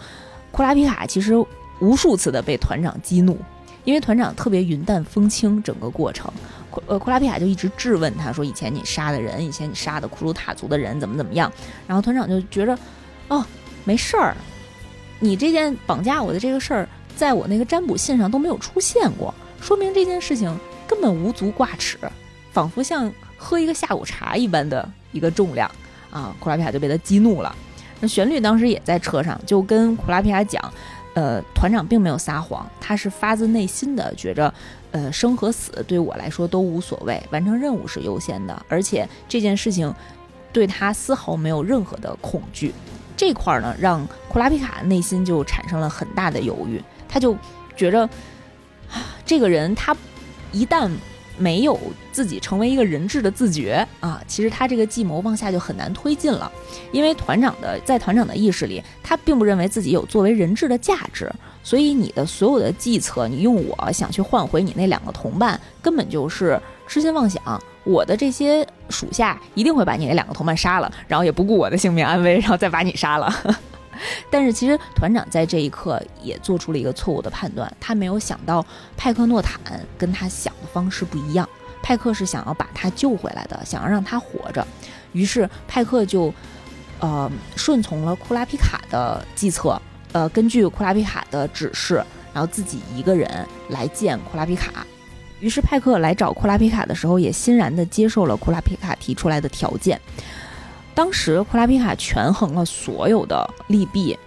[0.51, 1.33] 库拉皮卡其实
[1.79, 3.39] 无数次的被团长激怒，
[3.87, 6.29] 因为团长特别云淡风轻，整个过程。
[6.87, 11.49] 呃，库拉皮卡就一直质问他，说以前你杀的人，以前你杀的库鲁塔族的人怎么怎么样？
[11.87, 12.77] 然后团长就觉着，
[13.29, 13.45] 哦，
[13.85, 14.35] 没事儿，
[15.21, 20.53] 你这件绑架我的这个事儿，在我那个占卜信上都没有出现过，说明这件事情
[20.85, 21.97] 根本无足挂齿，
[22.51, 25.71] 仿佛像喝一个下午茶一般的一个重量
[26.11, 26.35] 啊！
[26.41, 27.55] 库拉皮卡就被他激怒了。
[27.99, 30.61] 那旋律当时也在车上，就跟库拉皮卡讲，
[31.17, 34.53] 呃，团长并没有撒谎，他是发自内心的觉着。
[34.91, 39.91] 呃，生和死对我来说都无所谓，完成任务是优先的，而且这件事情
[40.53, 42.71] 对他丝毫没有任何的恐惧。
[43.15, 47.35] 这块儿呢，让库拉皮卡内心就产生了很大的犹豫，他就
[47.75, 48.07] 觉着
[49.25, 49.97] 这个人他
[50.51, 50.91] 一旦。
[51.37, 51.79] 没有
[52.11, 56.51] 自己成为一个人质的自觉啊，其实他这个计谋往下就很难推进了，
[56.91, 61.31] 因为团长的在团长的意识里，他并不认为自己有作为人质的价值，
[61.63, 67.41] 所以你的所有的计策，你用我想去换回你那两个同伴，根本就是痴心妄想。
[67.83, 73.33] 我的这些属下一定会把你那两个同伴杀了，然后也不顾我的性命安危，然后再把你杀了。
[74.29, 79.59] 但是其实团长在这一刻也做出了一个错误的判断，他没有想到派克诺坦
[79.97, 81.47] 跟他想的方式不一样。
[81.83, 84.65] 派克是想要把他救回来的，想要让他活着，
[85.13, 86.33] 于是派克就，
[86.99, 89.79] 呃，顺从了库拉皮卡的计策，
[90.11, 94.85] 呃，根据库拉皮卡的指示，然后自己一个人来见库拉皮卡。
[95.39, 100.01] 于是派克来找库拉皮卡的时候，也欣然地接受了库拉皮卡提出来的条件。
[100.97, 104.17] 当时库拉皮卡权衡了所有的利弊，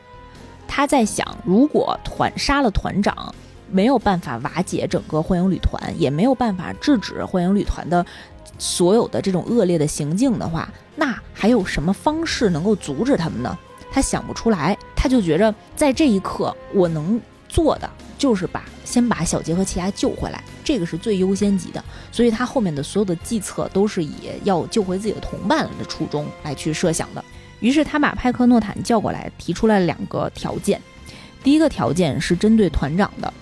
[0.68, 3.35] 他在想，如果团杀了团长，
[3.68, 8.07] 没有办法瓦解整个幻影旅团，也没有办法制止幻影旅团的
[8.57, 13.59] 所有的这种恶劣的行径的话，那还有什么方式能够阻止他们呢？
[13.91, 17.21] 他想不出来，他就觉着在这一刻，我能
[17.51, 17.91] 做的。
[18.21, 21.83] 就是把先把小杰和奇亚救回来，这个是最优先级的，
[22.13, 24.13] 所以他后面的所有的计策都是以
[24.45, 27.25] 要救回自己的同伴的初衷来去设想的。
[27.61, 30.79] 于是他把派克诺坦叫过来，提出了两个条件。
[31.43, 33.33] 第一个条件是针对团长的，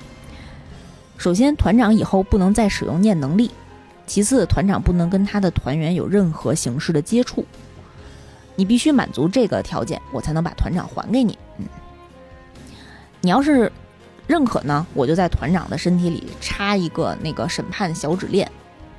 [1.17, 3.51] 首先团长以后不能再使用念能力，
[4.07, 7.45] 其次团长不能跟他的团员有任何形式的接触。
[8.55, 11.37] 你必须满足这个条件，我才能把团长还给你。
[11.59, 11.67] 嗯，
[13.23, 13.73] 你要是。
[14.29, 18.49] 认可呢，我就在团长的身体里插一个那个审判小指链，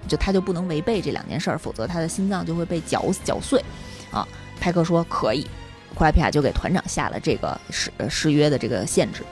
[0.08, 3.64] 就他就不能违背这两件事儿，否则他的心脏就会被绞绞碎。
[4.12, 4.28] 啊，
[4.60, 5.48] 派克说可以，
[5.94, 9.24] 库莱皮亚就给团长下了这个誓誓约的这个限制。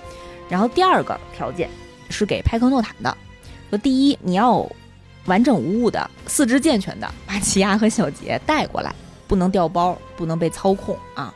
[0.48, 1.68] 然后第二个条件
[2.12, 3.18] 是给派克诺坦的，
[3.72, 4.70] 说第一你要
[5.26, 8.94] 完整无误的、四肢健全的把奇亚和小杰带过来，
[9.28, 11.34] 不能掉包，不能被操控啊，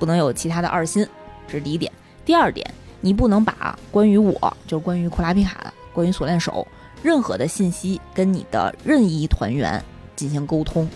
[0.00, 1.06] 不能有其他的二心，
[1.46, 1.90] 这是第一点。
[2.24, 2.68] 第二点。
[3.02, 6.66] 你不能把关于我，就是关于库拉皮卡、关于锁链手
[7.02, 9.84] 任何的信息跟你的任意团员
[10.16, 10.88] 进行沟通。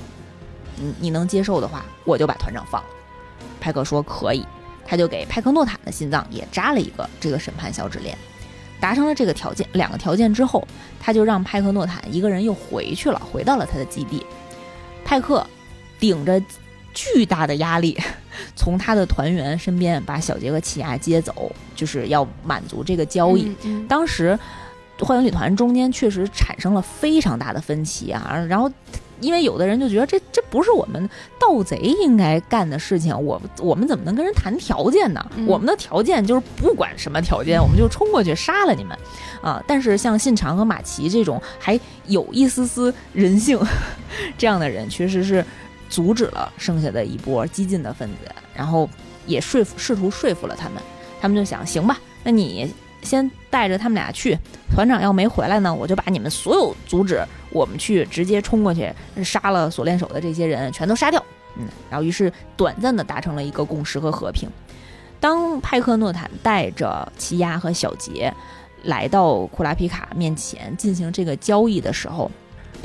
[0.77, 2.89] 你你能接受的话，我就把团长放了。
[3.61, 4.47] 派克说可以，
[4.87, 8.17] 他就给派克诺坦的心脏也扎了一个这个审判小指链。
[8.79, 10.63] 达成了这个条件，两个条件之后，
[11.01, 14.25] 他就让派克诺坦一个人又回去了，回到了他的基地。
[15.03, 15.45] 派克
[15.99, 16.41] 顶着
[16.97, 17.97] 巨大的压力，
[18.57, 23.55] 从他的团员身边把小杰和奇亚接走，就是要满足这个交易。
[23.87, 24.37] 当时。
[25.01, 28.73] 幻影旅团中间确实产生了非常大的分歧啊，然后
[29.21, 31.07] 因为有的人就觉得这这不是我们
[31.39, 35.23] 盗贼应该干的事情，我我们怎么能跟人谈条件呢？
[35.47, 38.97] 我们的条件就是不管什么条件， 我们就冲过去杀了你们
[39.43, 39.63] 啊！
[39.69, 43.61] 但是像信长和马奇这种还有一丝丝人性
[44.39, 45.45] 这样的人，确实是
[45.89, 48.89] 阻止了剩下的一波激进的分子，然后
[49.27, 50.83] 也说服试图说服了他们，
[51.21, 52.73] 他们就想行吧，那你。
[53.03, 54.37] 先带着他们俩去，
[54.75, 61.25] 团长要没回来呢，我就把你们所有阻止我们去直接冲过去杀了锁链手的这些人全都杀掉。
[61.57, 64.51] 嗯，然后于是短暂的达成了一个共识和和平。
[65.21, 68.33] 当派克诺坦带着奇亚和小杰
[68.83, 72.29] 来到库拉皮卡面前进行这个交易的时候，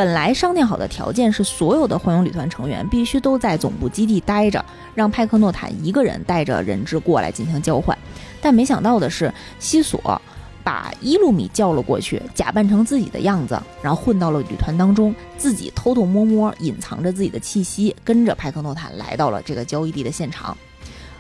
[0.02, 7.95] 本来商定好的条件是所有的幻影旅团成员必须都在总部基地待着，让派克诺坦一个人带着人质过来进行交换。
[8.41, 10.20] 但没想到的是，西索
[10.64, 20.58] 把伊露米叫了过去，假扮成自己的样子，然后混到了旅团当中，自己偷偷摸摸隐藏着自己的气息，跟着派克诺坦来到了这个交易地的现场。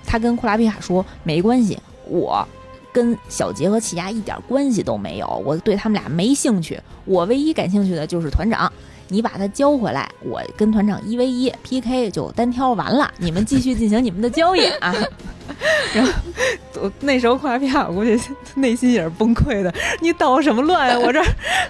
[0.07, 1.77] 他跟库拉皮卡说：“没关系，
[2.07, 2.43] 我
[2.91, 8.71] 跟小杰和奇亚一点关系都没有，我对他们俩没兴趣，我唯一感兴趣的就是团长。”
[9.13, 14.95] 你把他交回来，我跟团长一 v 一 PK 就单挑完了，你们继续进行你们的交易啊。
[15.93, 18.17] 然后那时候库拉皮卡估计
[18.55, 20.97] 内心也是崩溃的，你捣什么乱呀？
[20.97, 21.21] 我这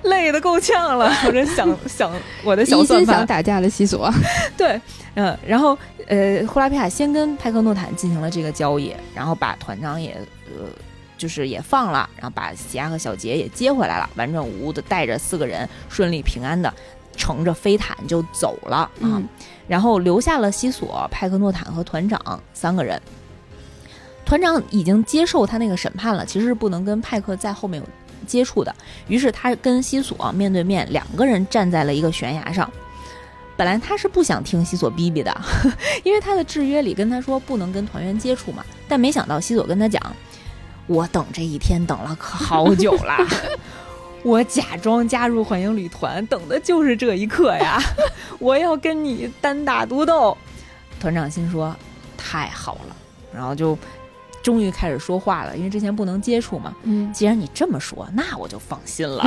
[0.03, 2.13] 累得够呛了，我这想想
[2.43, 3.26] 我的小算盘。
[3.26, 4.07] 打架的西索，
[4.55, 4.80] 对，
[5.15, 10.11] 嗯，然后呃，呼拉皮卡先跟派克诺坦进行了这个交易，然后把团长也
[10.55, 10.67] 呃
[11.22, 16.74] 就是也放了，然后把喜亚和小杰也接回来了，完整无误的带着四个人顺利平安的。
[17.17, 19.22] 乘着飞毯就走了啊，
[19.67, 22.99] 然后留下了西索、派克诺坦和团长三个人。
[24.26, 27.88] 团长已经接受他那个审判了，其实是不能跟派克在后面有
[28.26, 28.74] 接触的。
[29.07, 32.67] 于是他跟西索面对面，两个人站在了一个悬崖上。
[33.57, 35.41] 本来他是不想听西索逼逼的，
[36.03, 38.65] 因为他的制约里跟他说不能跟团员接触嘛。
[38.88, 40.01] 但没想到西索跟他讲
[40.91, 43.15] ：“我等这一天等了可好久了。
[44.23, 47.81] ”我假装加入幻影旅团，等的就是这一刻呀！
[48.37, 50.37] 我要跟你单打独斗。
[50.99, 51.75] 团长心说
[52.15, 52.95] ：“太好了。”
[53.33, 53.75] 然后就
[54.43, 56.71] 终于开始说话了，因为之前不能接触嘛。
[56.83, 59.23] 嗯，既然你这么说，那我就放心了。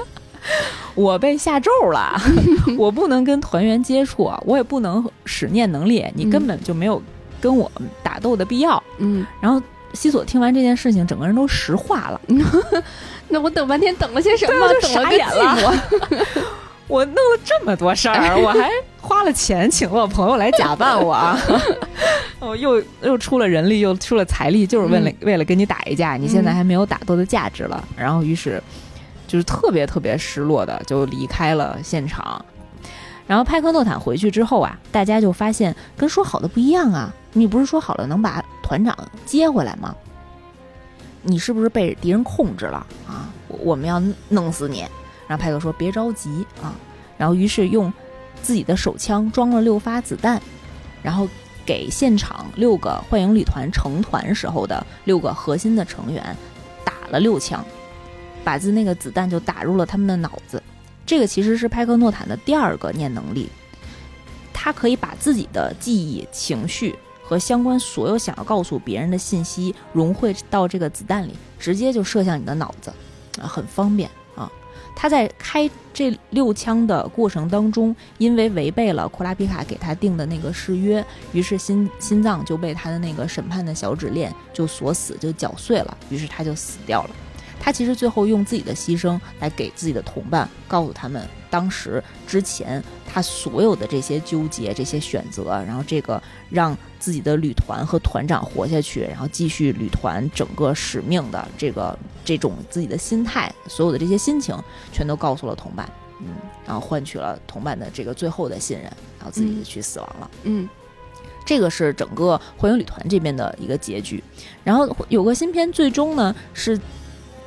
[0.94, 2.20] 我被下咒了，
[2.76, 7.02] 我不能跟团员接触，我也不能使念能力，你根本就没有
[7.40, 7.70] 跟我
[8.02, 8.82] 打斗的必要。
[8.98, 9.62] 嗯，然后
[9.92, 12.20] 西索听完这件事情，整个人都石化了。
[13.28, 14.68] 那我等半天等了些什么？
[14.68, 15.74] 就傻眼了。
[16.88, 18.68] 我弄了这么多事儿，我还
[19.00, 21.16] 花了钱请了我朋友来假扮我，
[22.40, 26.16] 我，又又出了人力，又出了财力，就是为了为了跟你打一架。
[26.16, 27.82] 你现在还没有打斗的价值了。
[27.96, 28.62] 然后于是
[29.26, 32.44] 就是特别特别失落的就离开了现场。
[33.26, 37.10] 然后派克诺坦回去之后啊，大家就发现跟说好的不一样啊！
[37.32, 39.94] 你不是说好了能把团长接回来吗？
[41.22, 43.32] 你是不是被敌人控制了啊？
[43.48, 44.80] 我们要弄死你！
[45.28, 46.74] 然后派克说：“别着急啊。”
[47.16, 47.92] 然后于是用
[48.42, 50.42] 自己的手枪装了六发子弹，
[51.00, 51.28] 然后
[51.64, 56.36] 给现场六个幻影旅团成团时候的六个核心的成员
[56.84, 57.64] 打了六枪，
[58.42, 60.60] 把自那个子弹就打入了他们的脑子。
[61.06, 63.48] 这个其实是派克诺坦的第二个念能力，
[64.52, 66.98] 他可以把自己的记忆、情绪。
[67.32, 72.92] 和相关所有想要告诉别人的信息融汇到这个子弹里，直接就射向你的脑子，
[73.40, 74.06] 啊，很方便
[74.36, 74.52] 啊。
[74.94, 81.02] 他在开这六枪的过程当中，因为违背了库拉皮卡给他定的那个誓约，
[81.32, 87.10] 于是心心脏就被他的那个审判的小指链就锁死，就绞碎了，于是他就死掉了。
[87.58, 104.56] 他其实最后用自己的牺牲来给自己的同伴告诉他们，当时之前他所有的这些纠结、这些选择，然后这个让自己的旅团和团长活下去，然后继续旅团整个使命的这个这种自己的心态，所有的这些心情，
[104.92, 105.90] 全都告诉了同伴，
[106.20, 106.28] 嗯，
[106.64, 108.84] 然后换取了同伴的这个最后的信任，
[109.18, 110.68] 然后自己去死亡了，嗯，
[111.44, 114.22] 这个是整个幻影旅团这边的一个结局。
[114.62, 116.80] 然后有个新片，最终呢是。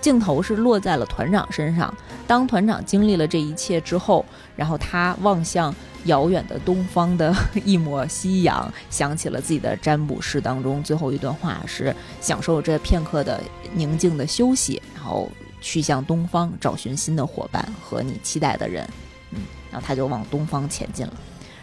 [0.01, 1.91] 镜头是落在了团长身上。
[2.27, 4.23] 当团长经历了这一切之后，
[4.55, 5.73] 然后他望向
[6.05, 7.33] 遥远的东方的
[7.63, 13.39] 一抹夕阳，想起了自己的占卜诗当中最后一段话是：享受这片刻的
[13.73, 15.29] 宁静的休息，然后
[15.61, 18.87] 去向东方找寻新的伙伴和你期待的人。
[19.31, 19.41] 嗯，
[19.71, 21.13] 然后他就往东方前进了。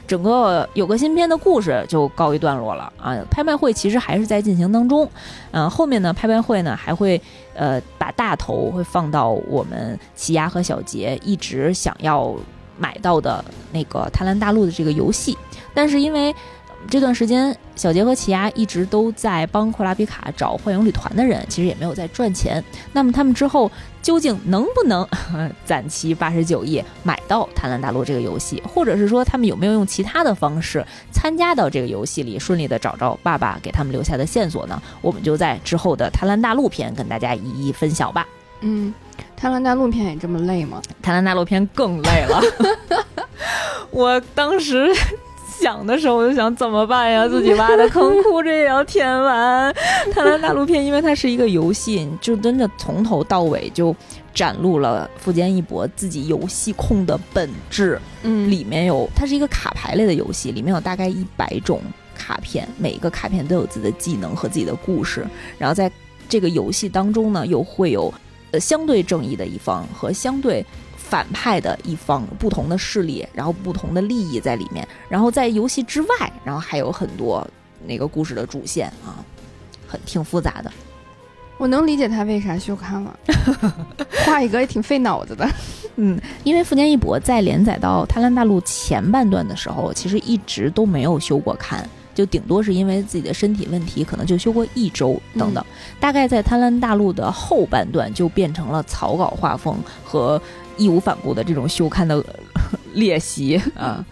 [0.04, 3.16] 整个有个新片的故事就告一段落了啊！
[3.30, 5.08] 拍卖会其实还是在进行当中，
[5.52, 7.18] 嗯，后面呢，拍卖会呢还会
[7.54, 12.34] 呃把大头会放到我们奇亚和小杰一直想要
[12.78, 15.36] 买到的那个贪婪大陆的这个游戏，
[15.74, 16.34] 但是因为。
[16.90, 22.62] 这段时间，小杰和奇亚一直都在帮库拉比卡找幻影旅团的人，其实也没有在赚钱。
[22.92, 23.70] 那么他们之后
[24.02, 25.06] 究竟能不能
[25.64, 34.82] 攒齐八十九亿买到《贪婪大陆》这个游戏，或者是说他们有没有用其他的方式参加到这个游戏里，顺利的找着爸爸给他们留下的线索呢？
[35.00, 38.26] 我们就在之后的《贪婪大陆》篇跟大家一一分享吧。
[38.60, 38.92] 嗯，
[39.42, 40.80] 《贪婪大陆》篇也这么累吗？
[41.02, 42.40] 《贪婪大陆》篇更累了，
[43.90, 44.88] 我当时。
[45.60, 47.26] 想的时候我就想怎么办呀？
[47.28, 49.72] 自己挖的坑，哭着也要填完。
[50.12, 53.94] 贪婪大陆片，因为它是一个游戏，就真的从头到尾就
[54.34, 58.00] 展露了富坚义博自己游戏控的本质。
[58.24, 61.80] 嗯，里面有它是一个卡牌类的游戏，里面有大概一百种
[62.16, 65.24] 卡片，每一个卡片都有自己的技能和自己的故事。
[65.58, 65.88] 然后在
[66.28, 68.12] 这个游戏当中呢，又会有
[68.52, 70.64] 呃相对正义的一方和相对。
[70.96, 77.46] 反派的一方，不同的势力，然后不同的利益在里面，然后在游戏之外，然后还有很多
[77.86, 79.20] 那个故事的主线啊，
[79.86, 80.72] 很挺复杂的。
[81.58, 83.18] 我能理解他为啥休刊了，
[84.24, 85.46] 画一个也挺费脑子的。
[85.96, 95.64] 嗯，因为富坚义博在连载到《贪婪大陆》前半段的时候，其实一直都没有休过刊，就顶多是因为自己的身体问题，可能就休过一周等等。
[95.98, 100.40] 大概在《贪婪大陆》的后半段，就变成了草稿画风和。
[100.78, 102.24] 义无反顾的这种休刊的
[102.94, 104.02] 练习啊，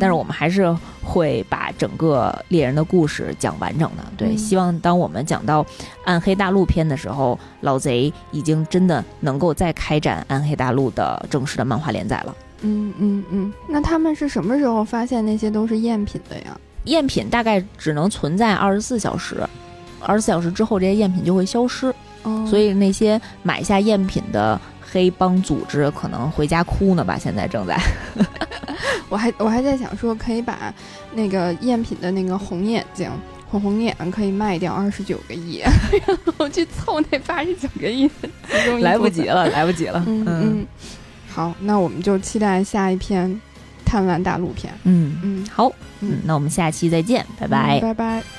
[0.00, 0.74] 但是我们还是
[1.04, 4.02] 会把整个猎人的故事讲完整的。
[4.16, 5.64] 对，希望当我们讲到
[6.06, 12.34] 暗黑大陆篇的时候，老贼已经真的能够再开展暗黑大陆的正式的漫画连载了。
[12.62, 16.58] 嗯嗯嗯，那他们是什么时候发现那些都是赝品的呀？
[16.84, 19.36] 赝品大概只能存在二十四小时，
[20.00, 21.94] 二十四小时之后这些赝品就会消失。
[22.46, 24.60] 所以那些买下赝品的。
[24.90, 27.18] 黑帮组织可能回家哭呢吧？
[27.18, 27.78] 现在正在，
[29.10, 30.72] 我还我还在想说，可以把
[31.12, 33.06] 那个赝品的那个红眼睛、
[33.50, 35.58] 红红眼可以卖掉二十九个亿，
[36.06, 38.10] 然后去凑那八十九个亿。
[38.80, 40.02] 来不及了， 来不及了。
[40.06, 40.66] 嗯嗯，
[41.28, 43.30] 好，那我们就期待下一篇
[43.88, 44.70] 《贪婪大陆片》。
[44.84, 48.37] 嗯嗯，好，嗯，那我们下期再见，拜拜，拜拜。